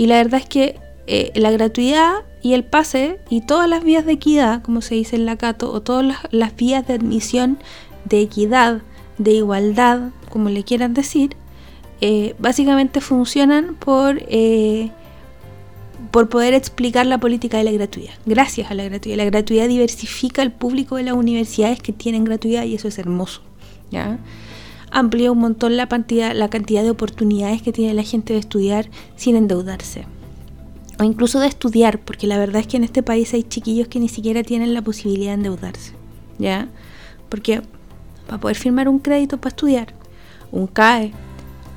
Y 0.00 0.06
la 0.06 0.16
verdad 0.16 0.40
es 0.40 0.46
que 0.46 0.80
eh, 1.06 1.30
la 1.34 1.50
gratuidad 1.50 2.24
y 2.40 2.54
el 2.54 2.64
PASE 2.64 3.20
y 3.28 3.42
todas 3.42 3.68
las 3.68 3.84
vías 3.84 4.06
de 4.06 4.12
equidad, 4.12 4.62
como 4.62 4.80
se 4.80 4.94
dice 4.94 5.14
en 5.16 5.26
la 5.26 5.36
Cato, 5.36 5.70
o 5.70 5.82
todas 5.82 6.16
las, 6.30 6.56
vías 6.56 6.86
de 6.86 6.94
admisión 6.94 7.58
de 8.06 8.22
equidad, 8.22 8.80
de 9.18 9.32
igualdad, 9.32 10.08
como 10.30 10.48
le 10.48 10.64
quieran 10.64 10.94
decir, 10.94 11.36
eh, 12.00 12.34
básicamente 12.38 13.02
funcionan 13.02 13.74
por 13.74 14.22
por 16.10 16.30
poder 16.30 16.54
explicar 16.54 17.04
la 17.04 17.18
política 17.18 17.58
de 17.58 17.64
la 17.64 17.72
gratuidad. 17.72 18.14
Gracias 18.24 18.70
a 18.70 18.74
la 18.74 18.84
gratuidad. 18.84 19.18
La 19.18 19.26
gratuidad 19.26 19.68
diversifica 19.68 20.40
el 20.40 20.50
público 20.50 20.96
de 20.96 21.02
las 21.02 21.14
universidades 21.14 21.82
que 21.82 21.92
tienen 21.92 22.24
gratuidad 22.24 22.64
y 22.64 22.74
eso 22.74 22.88
es 22.88 22.98
hermoso. 22.98 23.42
¿ya? 23.90 24.18
Amplía 24.90 25.30
un 25.30 25.38
montón 25.38 25.76
la 25.76 25.88
cantidad, 25.88 26.34
de 26.34 26.90
oportunidades 26.90 27.62
que 27.62 27.72
tiene 27.72 27.94
la 27.94 28.02
gente 28.02 28.32
de 28.32 28.38
estudiar 28.40 28.88
sin 29.16 29.36
endeudarse. 29.36 30.06
O 30.98 31.04
incluso 31.04 31.40
de 31.40 31.46
estudiar, 31.46 32.00
porque 32.00 32.26
la 32.26 32.38
verdad 32.38 32.60
es 32.60 32.66
que 32.66 32.76
en 32.76 32.84
este 32.84 33.02
país 33.02 33.32
hay 33.32 33.42
chiquillos 33.42 33.88
que 33.88 34.00
ni 34.00 34.08
siquiera 34.08 34.42
tienen 34.42 34.74
la 34.74 34.82
posibilidad 34.82 35.30
de 35.30 35.34
endeudarse. 35.36 35.92
¿Ya? 36.38 36.68
Porque 37.28 37.62
para 38.26 38.40
poder 38.40 38.56
firmar 38.56 38.88
un 38.88 38.98
crédito 38.98 39.38
para 39.38 39.50
estudiar, 39.50 39.94
un 40.52 40.66
CAE, 40.66 41.12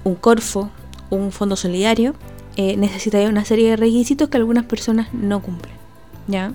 un 0.03 0.15
Corfo, 0.15 0.70
un 1.10 1.32
fondo 1.32 1.55
solidario, 1.55 2.15
eh, 2.55 2.75
una 2.75 3.46
serie 3.46 3.70
de 3.70 3.75
requisitos 3.75 4.29
que 4.29 4.38
algunas 4.38 4.65
personas 4.65 5.13
no 5.13 5.41
cumplen. 5.41 5.74
¿ya? 6.27 6.53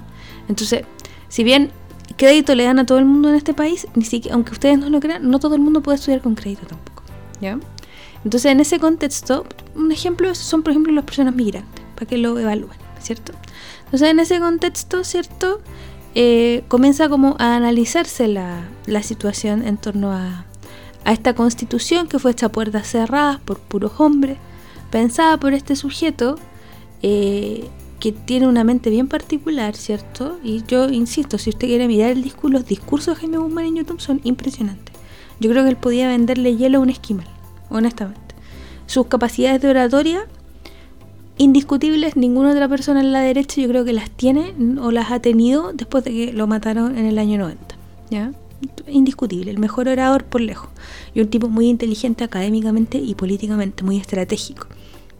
Entonces, 0.48 0.82
si 1.28 1.44
bien 1.44 1.70
crédito 2.18 2.54
le 2.54 2.64
dan 2.64 2.78
a 2.78 2.84
todo 2.84 2.98
el 2.98 3.06
mundo 3.06 3.30
en 3.30 3.36
este 3.36 3.54
país, 3.54 3.86
ni 3.94 4.04
siquiera, 4.04 4.34
aunque 4.34 4.52
ustedes 4.52 4.78
no 4.78 4.90
lo 4.90 5.00
crean, 5.00 5.30
no 5.30 5.38
todo 5.38 5.54
el 5.54 5.62
mundo 5.62 5.80
puede 5.80 5.96
estudiar 5.96 6.20
con 6.20 6.34
crédito 6.34 6.66
tampoco. 6.66 7.02
¿ya? 7.40 7.58
Entonces, 8.24 8.52
en 8.52 8.60
ese 8.60 8.78
contexto, 8.78 9.46
un 9.74 9.90
ejemplo 9.92 10.34
son, 10.34 10.62
por 10.62 10.72
ejemplo, 10.72 10.92
las 10.92 11.04
personas 11.04 11.34
migrantes, 11.34 11.82
para 11.94 12.06
que 12.06 12.18
lo 12.18 12.38
evalúen, 12.38 12.76
¿cierto? 13.00 13.32
Entonces, 13.86 14.10
en 14.10 14.20
ese 14.20 14.38
contexto, 14.40 15.04
¿cierto? 15.04 15.62
Eh, 16.14 16.64
comienza 16.68 17.08
como 17.08 17.36
a 17.38 17.54
analizarse 17.54 18.28
la, 18.28 18.68
la 18.86 19.02
situación 19.02 19.66
en 19.66 19.76
torno 19.76 20.12
a, 20.12 20.44
a 21.04 21.12
esta 21.12 21.34
constitución 21.34 22.08
que 22.08 22.18
fue 22.18 22.32
hecha 22.32 22.46
a 22.46 22.52
puertas 22.52 22.88
cerradas 22.88 23.38
por 23.40 23.60
puros 23.60 23.92
hombres, 23.98 24.36
pensada 24.90 25.38
por 25.38 25.54
este 25.54 25.76
sujeto 25.76 26.36
eh, 27.02 27.68
que 28.00 28.12
tiene 28.12 28.46
una 28.46 28.64
mente 28.64 28.90
bien 28.90 29.08
particular, 29.08 29.74
¿cierto? 29.76 30.38
Y 30.42 30.62
yo 30.66 30.88
insisto, 30.88 31.38
si 31.38 31.50
usted 31.50 31.68
quiere 31.68 31.88
mirar 31.88 32.10
el 32.10 32.22
discurso, 32.22 32.58
los 32.58 32.66
discursos 32.66 33.14
de 33.14 33.20
Jaime 33.20 33.38
Guzmán 33.38 33.66
en 33.66 33.76
YouTube 33.76 34.00
son 34.00 34.20
impresionantes. 34.24 34.94
Yo 35.40 35.50
creo 35.50 35.64
que 35.64 35.70
él 35.70 35.76
podía 35.76 36.08
venderle 36.08 36.56
hielo 36.56 36.78
a 36.78 36.80
un 36.82 36.90
esquimal, 36.90 37.26
honestamente. 37.70 38.34
Sus 38.86 39.06
capacidades 39.06 39.60
de 39.60 39.68
oratoria, 39.68 40.26
indiscutibles, 41.36 42.16
ninguna 42.16 42.50
otra 42.50 42.68
persona 42.68 43.00
en 43.00 43.12
la 43.12 43.20
derecha 43.20 43.60
yo 43.60 43.68
creo 43.68 43.84
que 43.84 43.92
las 43.92 44.10
tiene 44.10 44.54
o 44.80 44.90
las 44.90 45.10
ha 45.10 45.20
tenido 45.20 45.72
después 45.72 46.04
de 46.04 46.10
que 46.10 46.32
lo 46.32 46.46
mataron 46.46 46.96
en 46.96 47.06
el 47.06 47.18
año 47.18 47.38
90, 47.38 47.76
¿ya? 48.10 48.32
indiscutible, 48.88 49.50
el 49.50 49.58
mejor 49.58 49.88
orador 49.88 50.24
por 50.24 50.40
lejos. 50.40 50.70
Y 51.14 51.20
un 51.20 51.28
tipo 51.28 51.48
muy 51.48 51.68
inteligente 51.68 52.24
académicamente 52.24 52.98
y 52.98 53.14
políticamente, 53.14 53.84
muy 53.84 53.98
estratégico. 53.98 54.66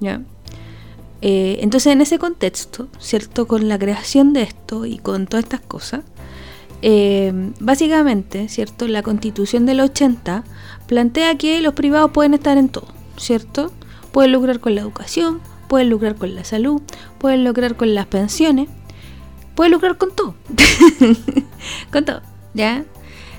¿ya? 0.01 0.23
Eh, 1.21 1.59
entonces, 1.63 1.93
en 1.93 2.01
ese 2.01 2.19
contexto, 2.19 2.89
¿cierto? 2.99 3.49
Con 3.49 3.69
la 3.69 3.79
creación 3.79 4.33
de 4.33 4.43
esto 4.43 4.87
y 4.87 4.99
con 4.99 5.27
todas 5.27 5.45
estas 5.45 5.61
cosas, 5.61 6.03
eh, 6.81 7.33
básicamente, 7.59 8.49
¿cierto? 8.49 8.87
La 8.87 9.03
constitución 9.03 9.67
del 9.67 9.81
80 9.81 10.45
plantea 10.87 11.37
que 11.37 11.61
los 11.61 11.75
privados 11.75 12.13
pueden 12.13 12.35
estar 12.35 12.57
en 12.57 12.69
todo, 12.69 12.89
¿cierto? 13.17 13.73
Pueden 14.13 14.33
lucrar 14.33 14.61
con 14.61 14.75
la 14.75 14.83
educación, 14.83 15.41
pueden 15.69 15.91
lucrar 15.91 16.15
con 16.15 16.35
la 16.35 16.45
salud, 16.45 16.81
pueden 17.19 17.45
lucrar 17.45 17.77
con 17.77 17.95
las 17.95 18.07
pensiones, 18.07 18.69
pueden 19.57 19.73
lucrar 19.73 19.99
con 19.99 20.13
todo. 20.15 20.35
con 21.93 22.05
todo, 22.05 22.23
¿ya? 22.55 22.85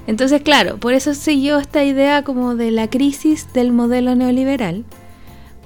Entonces, 0.06 0.42
claro, 0.42 0.78
por 0.78 0.94
eso 0.94 1.14
siguió 1.14 1.60
esta 1.60 1.84
idea 1.84 2.24
como 2.24 2.56
de 2.56 2.72
la 2.72 2.90
crisis 2.90 3.48
del 3.54 3.72
modelo 3.72 4.16
neoliberal, 4.16 4.84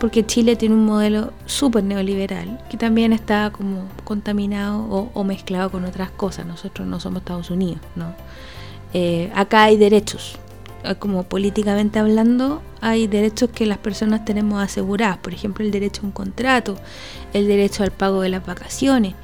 porque 0.03 0.25
Chile 0.25 0.57
tiene 0.57 0.75
un 0.75 0.83
modelo 0.83 1.31
súper 1.45 1.81
neoliberal 1.81 2.59
que 2.69 2.75
también 2.75 3.13
está 3.13 3.51
como 3.51 3.87
contaminado 4.03 4.81
o, 5.13 5.23
mezclado 5.23 5.71
con 5.71 5.85
otras 5.85 6.11
cosas. 6.11 6.45
Nosotros 6.45 6.85
no 6.85 6.99
somos 6.99 7.21
Estados 7.21 7.49
Unidos, 7.49 7.79
¿no? 7.95 8.13
Eh, 8.93 9.31
acá 9.33 9.63
hay 9.63 9.77
derechos, 9.77 10.35
como 10.99 11.23
políticamente 11.23 11.99
hablando, 11.99 12.61
hay 12.81 13.07
derechos 13.07 13.51
que 13.51 13.65
las 13.65 13.77
personas 13.77 14.25
tenemos 14.25 14.61
asegurados, 14.61 15.19
por 15.19 15.33
ejemplo, 15.33 15.63
el 15.63 15.71
derecho 15.71 16.01
a 16.01 16.05
un 16.07 16.11
contrato, 16.11 16.75
el 17.31 17.47
derecho 17.47 17.83
al 17.83 17.91
pago 17.91 18.19
de 18.19 18.27
las 18.27 18.45
vacaciones, 18.45 19.15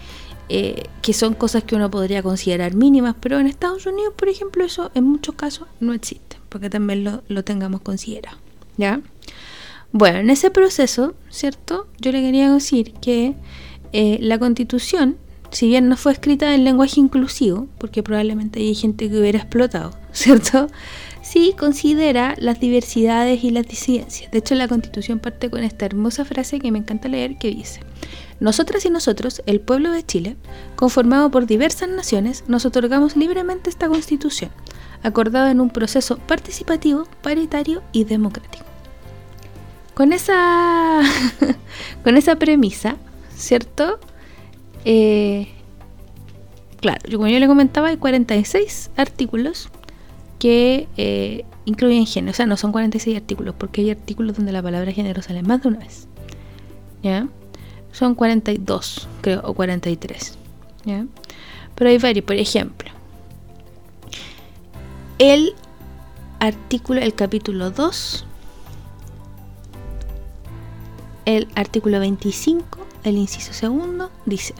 eh, 0.48 0.84
que 1.02 1.12
son 1.12 1.34
cosas 1.34 1.66
que 1.66 1.76
uno 1.76 1.92
podría 1.92 2.24
considerar 2.24 2.74
mínimas, 2.74 3.18
pero 3.20 3.38
en 3.38 3.48
Estados 3.48 3.86
Unidos, 3.86 4.14
por 4.16 4.30
ejemplo, 4.30 4.64
eso 4.64 4.92
en 4.94 5.04
muchos 5.04 5.36
casos 5.36 5.68
no 5.82 5.92
existe, 5.92 6.38
porque 6.48 6.70
también 6.70 7.04
lo, 7.04 7.22
lo 7.28 7.44
tengamos 7.44 7.82
considerado. 7.82 8.38
¿Ya? 8.78 9.02
Bueno, 9.92 10.20
en 10.20 10.30
ese 10.30 10.52
proceso, 10.52 11.16
¿cierto? 11.30 11.88
Yo 12.00 12.12
le 12.12 12.22
quería 12.22 12.52
decir 12.52 12.94
que 13.02 13.34
eh, 13.92 14.20
la 14.22 14.38
constitución, 14.38 15.18
si 15.50 15.68
bien 15.68 15.90
no 15.90 15.98
fue 15.98 16.12
escrita 16.12 16.54
en 16.54 16.64
lenguaje 16.64 17.00
inclusivo, 17.00 17.68
porque 17.80 18.04
probablemente 18.04 18.60
hay 18.60 18.76
gente 18.76 19.10
que 19.10 19.20
hubiera 19.20 19.40
explotado, 19.40 19.98
¿cierto? 20.12 20.68
Sí 21.24 21.56
considera 21.58 22.36
las 22.38 22.60
diversidades 22.60 23.44
y 23.44 23.50
las 23.50 23.68
disidencias. 23.68 24.32
De 24.32 24.38
hecho, 24.38 24.54
la 24.54 24.68
Constitución 24.68 25.18
parte 25.18 25.50
con 25.50 25.64
esta 25.64 25.88
hermosa 25.88 26.24
frase 26.24 26.60
que 26.60 26.72
me 26.72 26.80
encanta 26.80 27.08
leer 27.08 27.40
que 27.40 27.50
dice, 27.50 27.82
nosotras 28.40 28.86
y 28.86 28.92
nosotros, 28.92 29.42
el 29.48 29.60
pueblo 29.60 29.92
de 29.92 30.06
Chile, 30.06 30.38
conformado 30.76 31.32
por 31.32 31.48
diversas 31.48 31.90
naciones, 31.90 32.44
nos 32.48 32.66
otorgamos 32.66 33.18
libremente 33.18 33.72
esta 33.72 33.90
Constitución, 33.90 34.52
acordada 35.02 35.50
en 35.50 35.60
un 35.60 35.72
proceso 35.72 36.20
participativo, 36.20 37.06
paritario 37.22 37.82
y 37.92 38.04
democrático. 38.04 38.66
Con 40.00 40.14
esa, 40.14 41.02
con 42.06 42.16
esa 42.16 42.38
premisa, 42.38 42.96
¿cierto? 43.36 44.00
Eh, 44.86 45.50
claro, 46.80 47.02
como 47.12 47.28
yo 47.28 47.38
le 47.38 47.48
comentaba, 47.48 47.90
hay 47.90 47.98
46 47.98 48.92
artículos 48.96 49.68
que 50.40 50.88
eh, 50.96 51.44
incluyen 51.66 52.06
género. 52.06 52.32
O 52.32 52.34
sea, 52.34 52.46
no 52.46 52.56
son 52.56 52.72
46 52.72 53.18
artículos, 53.18 53.56
porque 53.58 53.82
hay 53.82 53.92
artículos 53.92 54.38
donde 54.38 54.54
la 54.54 54.64
palabra 54.64 54.94
género 54.94 55.22
sale 55.22 55.44
más 55.44 55.64
de 55.64 55.68
una 55.68 55.80
vez. 55.80 56.08
¿Ya? 57.04 57.28
Son 57.92 58.16
42, 58.16 59.06
creo, 59.20 59.42
o 59.44 59.54
43. 59.54 60.38
¿Ya? 60.86 61.08
Pero 61.76 61.90
hay 61.90 61.98
varios, 61.98 62.24
por 62.24 62.38
ejemplo. 62.38 62.90
El 65.18 65.56
artículo, 66.40 67.02
el 67.02 67.14
capítulo 67.16 67.72
2, 67.72 68.28
el 71.36 71.48
artículo 71.54 72.00
25, 72.00 72.80
el 73.04 73.18
inciso 73.18 73.54
segundo, 73.54 74.12
dice 74.26 74.56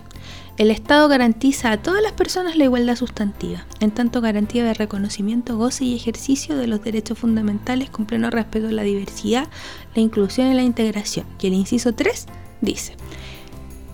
el 0.58 0.72
Estado 0.72 1.08
garantiza 1.08 1.72
a 1.72 1.82
todas 1.82 2.04
las 2.04 2.12
personas 2.12 2.58
la 2.58 2.66
igualdad 2.66 2.98
sustantiva, 2.98 3.66
en 3.80 3.92
tanto 3.92 4.20
garantía 4.20 4.66
de 4.66 4.74
reconocimiento, 4.74 5.58
goce 5.58 5.86
y 5.86 5.96
ejercicio 5.96 6.58
de 6.58 6.68
los 6.68 6.84
derechos 6.84 7.18
fundamentales 7.18 7.90
con 7.90 8.06
pleno 8.06 8.30
respeto 8.30 8.68
a 8.68 8.72
la 8.72 8.84
diversidad, 8.84 9.48
la 9.96 10.02
inclusión 10.02 10.52
y 10.52 10.54
la 10.54 10.64
integración. 10.64 11.26
Y 11.40 11.48
el 11.48 11.54
inciso 11.54 11.94
3 11.94 12.26
dice, 12.60 12.98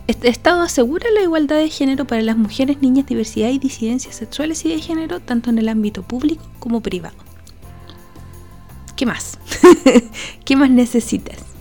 este 0.08 0.28
Estado 0.28 0.64
asegura 0.64 1.06
la 1.12 1.22
igualdad 1.22 1.58
de 1.58 1.70
género 1.70 2.06
para 2.06 2.24
las 2.24 2.36
mujeres, 2.36 2.82
niñas, 2.82 3.06
diversidad 3.06 3.50
y 3.50 3.60
disidencias 3.60 4.16
sexuales 4.16 4.66
y 4.66 4.70
de 4.70 4.82
género, 4.82 5.20
tanto 5.20 5.52
en 5.52 5.60
el 5.60 5.70
ámbito 5.70 6.02
público 6.02 6.44
como 6.58 6.82
privado. 6.82 7.16
¿Qué 8.96 9.06
más? 9.06 9.38
¿Qué 10.46 10.56
más 10.56 10.72
necesitas? 10.72 11.55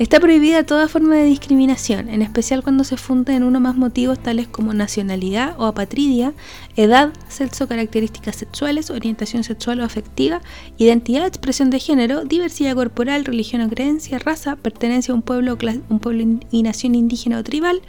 Está 0.00 0.18
prohibida 0.18 0.64
toda 0.64 0.88
forma 0.88 1.16
de 1.16 1.24
discriminación, 1.24 2.08
en 2.08 2.22
especial 2.22 2.62
cuando 2.62 2.84
se 2.84 2.96
funde 2.96 3.34
en 3.34 3.44
uno 3.44 3.60
más 3.60 3.76
motivos 3.76 4.18
tales 4.18 4.48
como 4.48 4.72
nacionalidad 4.72 5.54
o 5.58 5.66
apatridia, 5.66 6.32
edad, 6.74 7.12
sexo, 7.28 7.68
características 7.68 8.36
sexuales, 8.36 8.88
orientación 8.88 9.44
sexual 9.44 9.78
o 9.80 9.84
afectiva, 9.84 10.40
identidad, 10.78 11.26
expresión 11.26 11.68
de 11.68 11.80
género, 11.80 12.24
diversidad 12.24 12.74
corporal, 12.74 13.26
religión 13.26 13.60
o 13.60 13.68
creencia, 13.68 14.18
raza, 14.18 14.56
pertenencia 14.56 15.12
a 15.12 15.16
un 15.16 15.20
pueblo, 15.20 15.58
un 15.90 15.98
pueblo 16.00 16.40
y 16.50 16.62
nación 16.62 16.94
indígena 16.94 17.38
o 17.38 17.44
tribal, 17.44 17.82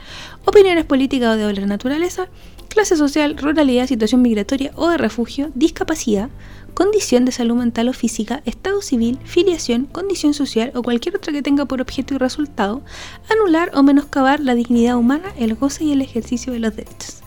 opiniones 0.43 0.83
políticas 0.83 1.35
o 1.35 1.37
de 1.37 1.43
doble 1.43 1.65
naturaleza, 1.65 2.27
clase 2.67 2.97
social, 2.97 3.37
ruralidad, 3.37 3.87
situación 3.87 4.21
migratoria 4.21 4.73
o 4.75 4.89
de 4.89 4.97
refugio, 4.97 5.49
discapacidad, 5.55 6.29
condición 6.73 7.25
de 7.25 7.31
salud 7.31 7.55
mental 7.55 7.89
o 7.89 7.93
física, 7.93 8.41
estado 8.45 8.81
civil, 8.81 9.19
filiación, 9.23 9.85
condición 9.85 10.33
social 10.33 10.71
o 10.75 10.83
cualquier 10.83 11.15
otra 11.15 11.33
que 11.33 11.41
tenga 11.41 11.65
por 11.65 11.81
objeto 11.81 12.13
y 12.13 12.17
resultado 12.17 12.81
anular 13.29 13.71
o 13.73 13.83
menoscabar 13.83 14.39
la 14.39 14.55
dignidad 14.55 14.97
humana, 14.97 15.33
el 15.37 15.55
goce 15.55 15.83
y 15.83 15.91
el 15.91 16.01
ejercicio 16.01 16.53
de 16.53 16.59
los 16.59 16.75
derechos. 16.75 17.17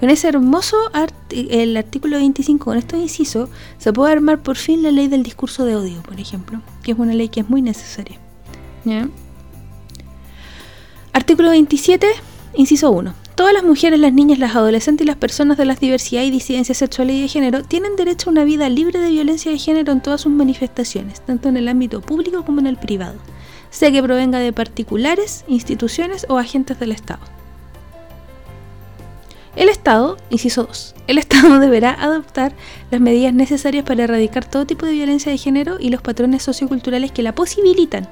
Con 0.00 0.10
ese 0.10 0.28
hermoso 0.28 0.76
el 1.30 1.76
artículo 1.76 2.18
25, 2.18 2.64
con 2.64 2.76
estos 2.76 2.98
incisos, 2.98 3.48
se 3.78 3.92
puede 3.92 4.12
armar 4.12 4.42
por 4.42 4.56
fin 4.56 4.82
la 4.82 4.90
ley 4.90 5.08
del 5.08 5.22
discurso 5.22 5.64
de 5.64 5.76
odio, 5.76 6.02
por 6.02 6.18
ejemplo, 6.18 6.60
que 6.82 6.92
es 6.92 6.98
una 6.98 7.14
ley 7.14 7.28
que 7.28 7.40
es 7.40 7.48
muy 7.48 7.62
necesaria. 7.62 8.18
Artículo 11.12 11.50
27, 11.50 12.06
inciso 12.54 12.90
1. 12.90 13.21
Todas 13.34 13.54
las 13.54 13.64
mujeres, 13.64 13.98
las 13.98 14.12
niñas, 14.12 14.38
las 14.38 14.54
adolescentes 14.54 15.06
y 15.06 15.08
las 15.08 15.16
personas 15.16 15.56
de 15.56 15.64
las 15.64 15.80
diversidades 15.80 16.28
y 16.28 16.32
disidencias 16.32 16.76
sexuales 16.76 17.16
y 17.16 17.22
de 17.22 17.28
género 17.28 17.62
tienen 17.62 17.96
derecho 17.96 18.28
a 18.28 18.32
una 18.32 18.44
vida 18.44 18.68
libre 18.68 18.98
de 18.98 19.10
violencia 19.10 19.50
de 19.50 19.58
género 19.58 19.90
en 19.90 20.02
todas 20.02 20.20
sus 20.20 20.32
manifestaciones, 20.32 21.22
tanto 21.22 21.48
en 21.48 21.56
el 21.56 21.68
ámbito 21.68 22.02
público 22.02 22.44
como 22.44 22.60
en 22.60 22.66
el 22.66 22.76
privado, 22.76 23.14
sea 23.70 23.90
que 23.90 24.02
provenga 24.02 24.38
de 24.38 24.52
particulares, 24.52 25.46
instituciones 25.48 26.26
o 26.28 26.36
agentes 26.36 26.78
del 26.78 26.92
Estado. 26.92 27.22
El 29.56 29.70
Estado, 29.70 30.18
inciso 30.28 30.64
2, 30.64 30.94
el 31.06 31.16
Estado 31.16 31.58
deberá 31.58 31.92
adoptar 31.92 32.52
las 32.90 33.00
medidas 33.00 33.32
necesarias 33.32 33.84
para 33.84 34.04
erradicar 34.04 34.44
todo 34.44 34.66
tipo 34.66 34.84
de 34.84 34.92
violencia 34.92 35.32
de 35.32 35.38
género 35.38 35.78
y 35.80 35.88
los 35.88 36.02
patrones 36.02 36.42
socioculturales 36.42 37.12
que 37.12 37.22
la 37.22 37.34
posibilitan, 37.34 38.06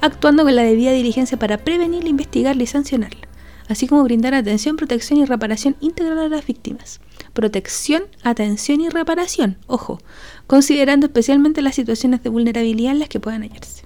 actuando 0.00 0.44
con 0.44 0.56
la 0.56 0.62
debida 0.62 0.92
diligencia 0.92 1.38
para 1.38 1.58
prevenirla, 1.58 2.08
investigarla 2.08 2.62
y 2.62 2.66
sancionarla 2.66 3.31
así 3.72 3.86
como 3.86 4.04
brindar 4.04 4.34
atención, 4.34 4.76
protección 4.76 5.18
y 5.18 5.24
reparación 5.24 5.76
integral 5.80 6.18
a 6.18 6.28
las 6.28 6.46
víctimas. 6.46 7.00
Protección, 7.32 8.04
atención 8.22 8.80
y 8.80 8.88
reparación, 8.88 9.56
ojo, 9.66 10.00
considerando 10.46 11.06
especialmente 11.06 11.62
las 11.62 11.74
situaciones 11.74 12.22
de 12.22 12.30
vulnerabilidad 12.30 12.92
en 12.92 12.98
las 13.00 13.08
que 13.08 13.20
puedan 13.20 13.42
hallarse. 13.42 13.84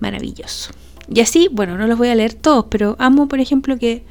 Maravilloso. 0.00 0.70
Y 1.12 1.20
así, 1.20 1.48
bueno, 1.50 1.76
no 1.78 1.86
los 1.86 1.98
voy 1.98 2.08
a 2.08 2.14
leer 2.14 2.34
todos, 2.34 2.66
pero 2.68 2.96
amo, 2.98 3.28
por 3.28 3.40
ejemplo, 3.40 3.78
que 3.78 4.04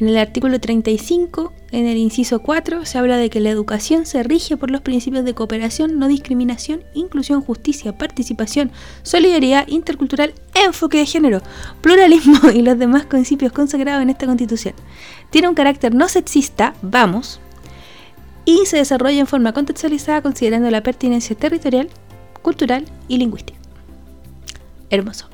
en 0.00 0.08
el 0.08 0.16
artículo 0.16 0.58
35, 0.58 1.52
en 1.72 1.86
el 1.86 1.98
inciso 1.98 2.40
4, 2.40 2.86
se 2.86 2.96
habla 2.96 3.18
de 3.18 3.28
que 3.28 3.38
la 3.38 3.50
educación 3.50 4.06
se 4.06 4.22
rige 4.22 4.56
por 4.56 4.70
los 4.70 4.80
principios 4.80 5.26
de 5.26 5.34
cooperación, 5.34 5.98
no 5.98 6.08
discriminación, 6.08 6.82
inclusión, 6.94 7.42
justicia, 7.42 7.98
participación, 7.98 8.70
solidaridad 9.02 9.68
intercultural, 9.68 10.32
enfoque 10.54 10.98
de 10.98 11.06
género, 11.06 11.42
pluralismo 11.82 12.50
y 12.54 12.62
los 12.62 12.78
demás 12.78 13.04
principios 13.04 13.52
consagrados 13.52 14.02
en 14.02 14.08
esta 14.08 14.24
constitución. 14.24 14.74
Tiene 15.28 15.48
un 15.48 15.54
carácter 15.54 15.94
no 15.94 16.08
sexista, 16.08 16.72
vamos, 16.80 17.38
y 18.46 18.64
se 18.64 18.78
desarrolla 18.78 19.20
en 19.20 19.26
forma 19.26 19.52
contextualizada 19.52 20.22
considerando 20.22 20.70
la 20.70 20.82
pertinencia 20.82 21.36
territorial, 21.36 21.90
cultural 22.40 22.86
y 23.06 23.18
lingüística. 23.18 23.58
Hermoso. 24.88 25.28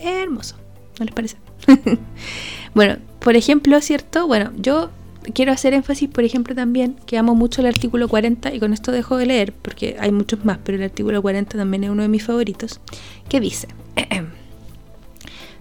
Hermoso. 0.00 0.56
¿No 0.98 1.04
les 1.04 1.14
parece? 1.14 1.36
bueno, 2.74 2.96
por 3.20 3.36
ejemplo, 3.36 3.80
¿cierto? 3.80 4.26
Bueno, 4.26 4.52
yo 4.56 4.90
quiero 5.34 5.52
hacer 5.52 5.74
énfasis, 5.74 6.08
por 6.08 6.24
ejemplo, 6.24 6.54
también 6.54 6.96
que 7.06 7.18
amo 7.18 7.34
mucho 7.34 7.60
el 7.60 7.66
artículo 7.66 8.08
40 8.08 8.54
y 8.54 8.60
con 8.60 8.72
esto 8.72 8.92
dejo 8.92 9.16
de 9.16 9.26
leer 9.26 9.52
porque 9.52 9.96
hay 10.00 10.12
muchos 10.12 10.44
más, 10.44 10.58
pero 10.64 10.78
el 10.78 10.84
artículo 10.84 11.20
40 11.22 11.56
también 11.56 11.84
es 11.84 11.90
uno 11.90 12.02
de 12.02 12.08
mis 12.08 12.24
favoritos, 12.24 12.80
que 13.28 13.40
dice, 13.40 13.68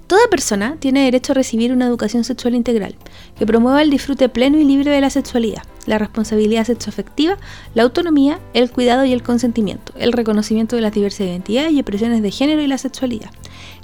Toda 0.10 0.28
persona 0.32 0.78
tiene 0.80 1.04
derecho 1.04 1.34
a 1.34 1.36
recibir 1.36 1.72
una 1.72 1.86
educación 1.86 2.24
sexual 2.24 2.56
integral 2.56 2.96
que 3.38 3.46
promueva 3.46 3.84
el 3.84 3.92
disfrute 3.92 4.28
pleno 4.28 4.58
y 4.58 4.64
libre 4.64 4.90
de 4.90 5.02
la 5.02 5.12
sexualidad, 5.12 5.62
la 5.90 5.98
responsabilidad 5.98 6.66
sexoafectiva, 6.66 7.38
la 7.74 7.82
autonomía, 7.82 8.40
el 8.54 8.70
cuidado 8.70 9.06
y 9.06 9.12
el 9.12 9.24
consentimiento, 9.24 9.92
el 9.98 10.14
reconocimiento 10.14 10.76
de 10.76 10.84
las 10.84 10.94
diversas 10.94 11.22
identidades 11.22 11.72
y 11.72 11.80
expresiones 11.80 12.22
de 12.22 12.30
género 12.30 12.62
y 12.62 12.68
la 12.68 12.78
sexualidad, 12.78 13.32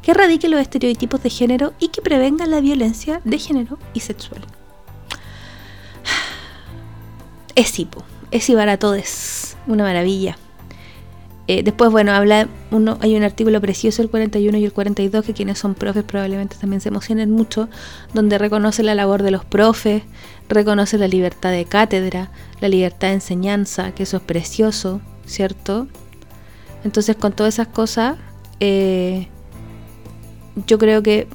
que 0.03 0.11
erradique 0.11 0.47
los 0.47 0.61
estereotipos 0.61 1.23
de 1.23 1.31
género 1.31 1.73
y 1.79 1.87
que 1.87 2.03
prevenga 2.03 2.45
la 2.45 2.61
violencia 2.61 3.21
de 3.23 3.39
género 3.39 3.79
y 3.95 4.01
sexual. 4.01 4.41
Es 7.55 7.79
hipo, 7.79 8.03
es 8.31 8.51
para 8.51 8.77
todos, 8.77 9.55
una 9.65 9.83
maravilla. 9.83 10.37
Eh, 11.47 11.62
después, 11.62 11.91
bueno, 11.91 12.12
habla 12.12 12.47
uno, 12.71 12.97
hay 13.01 13.15
un 13.15 13.23
artículo 13.23 13.62
precioso, 13.62 14.01
el 14.01 14.10
41 14.10 14.58
y 14.58 14.65
el 14.65 14.73
42, 14.73 15.23
que 15.23 15.34
quienes 15.34 15.60
son 15.60 15.75
profes 15.75 16.03
probablemente 16.03 16.55
también 16.60 16.81
se 16.81 16.89
emocionen 16.89 17.29
mucho, 17.29 17.69
donde 18.13 18.38
reconoce 18.38 18.81
la 18.81 18.95
labor 18.95 19.21
de 19.21 19.31
los 19.31 19.45
profes, 19.45 20.03
reconoce 20.49 20.97
la 20.97 21.08
libertad 21.08 21.51
de 21.51 21.65
cátedra, 21.65 22.31
la 22.62 22.67
libertad 22.67 23.10
de 23.10 23.15
enseñanza, 23.15 23.91
que 23.91 24.03
eso 24.03 24.17
es 24.17 24.23
precioso, 24.23 25.01
¿cierto? 25.25 25.88
Entonces, 26.84 27.15
con 27.15 27.31
todas 27.31 27.55
esas 27.55 27.67
cosas, 27.67 28.17
eh, 28.60 29.27
yo 30.65 30.79
creo 30.79 31.03
que 31.03 31.27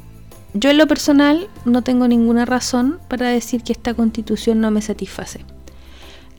yo 0.55 0.71
en 0.71 0.79
lo 0.79 0.89
personal 0.89 1.49
no 1.65 1.83
tengo 1.83 2.09
ninguna 2.09 2.45
razón 2.45 2.99
para 3.09 3.29
decir 3.29 3.63
que 3.63 3.73
esta 3.73 3.95
constitución 3.95 4.61
no 4.61 4.73
me 4.73 4.83
satisface. 4.83 5.45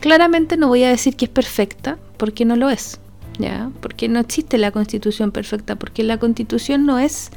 Claramente 0.00 0.58
no 0.58 0.68
voy 0.68 0.84
a 0.84 0.90
decir 0.90 1.16
que 1.16 1.26
es 1.26 1.30
perfecta, 1.30 1.96
porque 2.18 2.44
no 2.44 2.56
lo 2.56 2.68
es, 2.68 3.00
Porque 3.80 4.08
no 4.08 4.20
existe 4.20 4.58
la 4.58 4.70
constitución 4.70 5.32
perfecta, 5.32 5.76
porque 5.76 6.02
la 6.02 6.18
constitución 6.18 6.86
no 6.86 6.98
es 6.98 7.30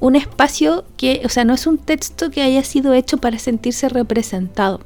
un 0.00 0.16
espacio 0.16 0.84
que, 0.96 1.22
o 1.24 1.28
sea, 1.28 1.44
no 1.44 1.54
es 1.54 1.66
un 1.66 1.78
texto 1.78 2.30
que 2.30 2.42
haya 2.42 2.64
sido 2.64 2.92
hecho 2.92 3.18
para 3.18 3.38
sentirse 3.38 3.88
representado. 3.88 4.80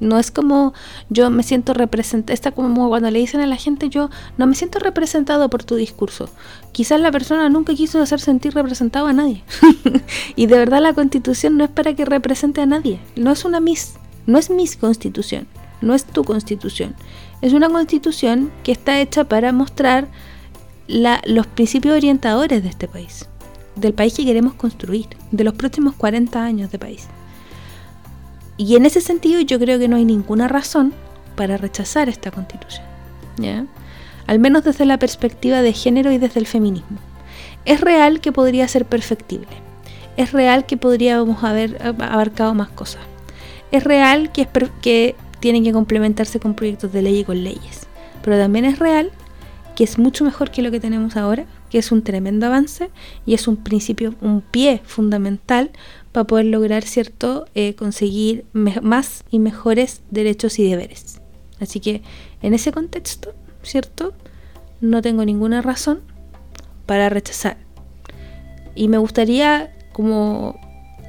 No 0.00 0.18
es 0.18 0.30
como 0.30 0.74
yo 1.08 1.30
me 1.30 1.42
siento 1.42 1.72
representado, 1.72 2.34
está 2.34 2.50
como 2.52 2.88
cuando 2.88 3.10
le 3.10 3.20
dicen 3.20 3.40
a 3.40 3.46
la 3.46 3.56
gente 3.56 3.88
yo 3.88 4.10
no 4.36 4.46
me 4.46 4.54
siento 4.54 4.78
representado 4.78 5.48
por 5.48 5.64
tu 5.64 5.76
discurso. 5.76 6.28
Quizás 6.72 7.00
la 7.00 7.12
persona 7.12 7.48
nunca 7.48 7.74
quiso 7.74 8.00
hacer 8.00 8.20
sentir 8.20 8.54
representado 8.54 9.06
a 9.06 9.12
nadie. 9.12 9.42
y 10.36 10.46
de 10.46 10.58
verdad 10.58 10.82
la 10.82 10.94
constitución 10.94 11.56
no 11.56 11.64
es 11.64 11.70
para 11.70 11.94
que 11.94 12.04
represente 12.04 12.60
a 12.60 12.66
nadie. 12.66 13.00
No 13.16 13.32
es 13.32 13.44
una 13.44 13.60
mis, 13.60 13.94
no 14.26 14.38
es 14.38 14.50
mis 14.50 14.76
constitución, 14.76 15.46
no 15.80 15.94
es 15.94 16.04
tu 16.04 16.24
constitución. 16.24 16.94
Es 17.40 17.52
una 17.52 17.68
constitución 17.68 18.50
que 18.62 18.72
está 18.72 19.00
hecha 19.00 19.24
para 19.24 19.52
mostrar 19.52 20.08
los 20.88 21.46
principios 21.46 21.96
orientadores 21.96 22.62
de 22.62 22.68
este 22.68 22.88
país, 22.88 23.26
del 23.76 23.94
país 23.94 24.14
que 24.14 24.24
queremos 24.24 24.54
construir, 24.54 25.08
de 25.30 25.44
los 25.44 25.54
próximos 25.54 25.94
40 25.94 26.42
años 26.42 26.70
de 26.70 26.78
país. 26.78 27.06
Y 28.56 28.76
en 28.76 28.86
ese 28.86 29.00
sentido 29.00 29.40
yo 29.40 29.58
creo 29.58 29.78
que 29.78 29.88
no 29.88 29.96
hay 29.96 30.04
ninguna 30.04 30.48
razón 30.48 30.92
para 31.36 31.56
rechazar 31.56 32.08
esta 32.08 32.30
constitución. 32.30 32.84
¿ya? 33.36 33.66
Al 34.26 34.38
menos 34.38 34.64
desde 34.64 34.84
la 34.84 34.98
perspectiva 34.98 35.60
de 35.62 35.72
género 35.72 36.12
y 36.12 36.18
desde 36.18 36.40
el 36.40 36.46
feminismo. 36.46 36.98
Es 37.64 37.80
real 37.80 38.20
que 38.20 38.32
podría 38.32 38.68
ser 38.68 38.84
perfectible. 38.84 39.48
Es 40.16 40.32
real 40.32 40.66
que 40.66 40.76
podríamos 40.76 41.42
haber 41.42 41.78
abarcado 41.82 42.54
más 42.54 42.68
cosas. 42.68 43.02
Es 43.72 43.82
real 43.82 44.30
que 44.30 45.16
tienen 45.44 45.62
que 45.62 45.74
complementarse 45.74 46.40
con 46.40 46.54
proyectos 46.54 46.90
de 46.90 47.02
ley 47.02 47.18
y 47.18 47.24
con 47.24 47.44
leyes. 47.44 47.86
Pero 48.22 48.38
también 48.38 48.64
es 48.64 48.78
real 48.78 49.10
que 49.76 49.84
es 49.84 49.98
mucho 49.98 50.24
mejor 50.24 50.50
que 50.50 50.62
lo 50.62 50.70
que 50.70 50.80
tenemos 50.80 51.18
ahora, 51.18 51.44
que 51.68 51.76
es 51.76 51.92
un 51.92 52.02
tremendo 52.02 52.46
avance 52.46 52.88
y 53.26 53.34
es 53.34 53.46
un 53.46 53.58
principio, 53.58 54.14
un 54.22 54.40
pie 54.40 54.80
fundamental 54.86 55.70
para 56.12 56.26
poder 56.26 56.46
lograr, 56.46 56.84
¿cierto?, 56.84 57.44
eh, 57.54 57.74
conseguir 57.74 58.46
más 58.54 59.22
y 59.30 59.38
mejores 59.38 60.00
derechos 60.10 60.58
y 60.58 60.66
deberes. 60.66 61.20
Así 61.60 61.78
que 61.78 62.00
en 62.40 62.54
ese 62.54 62.72
contexto, 62.72 63.34
¿cierto?, 63.62 64.14
no 64.80 65.02
tengo 65.02 65.26
ninguna 65.26 65.60
razón 65.60 66.00
para 66.86 67.10
rechazar. 67.10 67.58
Y 68.74 68.88
me 68.88 68.96
gustaría 68.96 69.76
como 69.92 70.58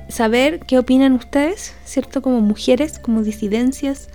saber 0.10 0.60
qué 0.68 0.78
opinan 0.78 1.14
ustedes, 1.14 1.76
¿cierto? 1.86 2.22
Como 2.22 2.42
mujeres, 2.42 3.00
como 3.00 3.24
disidencias, 3.24 4.10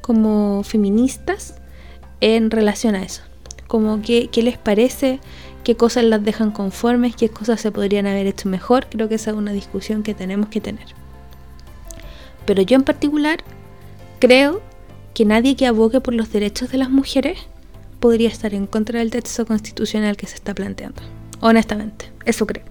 como 0.00 0.62
feministas, 0.62 1.54
en 2.20 2.50
relación 2.50 2.94
a 2.94 3.02
eso. 3.02 3.22
Como 3.66 4.02
qué, 4.02 4.28
qué 4.30 4.42
les 4.42 4.58
parece, 4.58 5.20
qué 5.64 5.76
cosas 5.76 6.04
las 6.04 6.22
dejan 6.24 6.50
conformes, 6.50 7.16
qué 7.16 7.28
cosas 7.28 7.60
se 7.60 7.72
podrían 7.72 8.06
haber 8.06 8.26
hecho 8.26 8.48
mejor. 8.48 8.86
Creo 8.90 9.08
que 9.08 9.14
esa 9.14 9.30
es 9.30 9.36
una 9.36 9.52
discusión 9.52 10.02
que 10.02 10.14
tenemos 10.14 10.48
que 10.48 10.60
tener. 10.60 10.86
Pero 12.46 12.62
yo 12.62 12.76
en 12.76 12.82
particular 12.82 13.44
creo 14.18 14.60
que 15.14 15.24
nadie 15.24 15.56
que 15.56 15.66
abogue 15.66 16.00
por 16.00 16.14
los 16.14 16.32
derechos 16.32 16.70
de 16.70 16.78
las 16.78 16.90
mujeres 16.90 17.38
podría 18.00 18.28
estar 18.28 18.54
en 18.54 18.66
contra 18.66 18.98
del 18.98 19.10
texto 19.10 19.46
constitucional 19.46 20.16
que 20.16 20.26
se 20.26 20.34
está 20.34 20.54
planteando. 20.54 21.02
Honestamente, 21.40 22.10
eso 22.24 22.46
creo. 22.46 22.64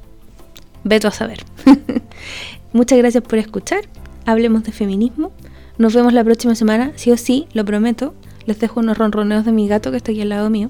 Veto 0.84 1.08
a 1.08 1.12
saber. 1.12 1.44
Muchas 2.74 2.98
gracias 2.98 3.24
por 3.24 3.40
escuchar. 3.40 3.82
Hablemos 4.26 4.64
de 4.64 4.72
feminismo. 4.72 5.32
Nos 5.78 5.94
vemos 5.94 6.14
la 6.14 6.24
próxima 6.24 6.56
semana, 6.56 6.92
sí 6.96 7.12
o 7.12 7.18
sí, 7.18 7.48
lo 7.54 7.66
prometo. 7.66 8.14
Les 8.46 8.60
dejo 8.60 8.80
unos 8.80 8.98
ronroneos 8.98 9.46
de 9.46 9.52
mi 9.52 9.68
gato 9.68 9.92
que 9.92 9.98
está 9.98 10.12
aquí 10.12 10.22
al 10.22 10.30
lado 10.30 10.50
mío. 10.50 10.70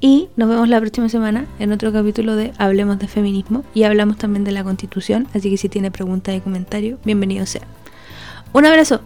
Y 0.00 0.28
nos 0.36 0.48
vemos 0.48 0.68
la 0.68 0.80
próxima 0.80 1.08
semana 1.08 1.46
en 1.60 1.70
otro 1.70 1.92
capítulo 1.92 2.34
de 2.34 2.52
Hablemos 2.58 2.98
de 2.98 3.06
Feminismo 3.06 3.64
y 3.72 3.84
hablamos 3.84 4.16
también 4.16 4.42
de 4.42 4.50
la 4.50 4.64
Constitución, 4.64 5.28
así 5.32 5.48
que 5.48 5.56
si 5.56 5.68
tiene 5.68 5.92
preguntas 5.92 6.34
y 6.34 6.40
comentarios, 6.40 6.98
bienvenido 7.04 7.46
sea. 7.46 7.62
Un 8.52 8.66
abrazo. 8.66 9.00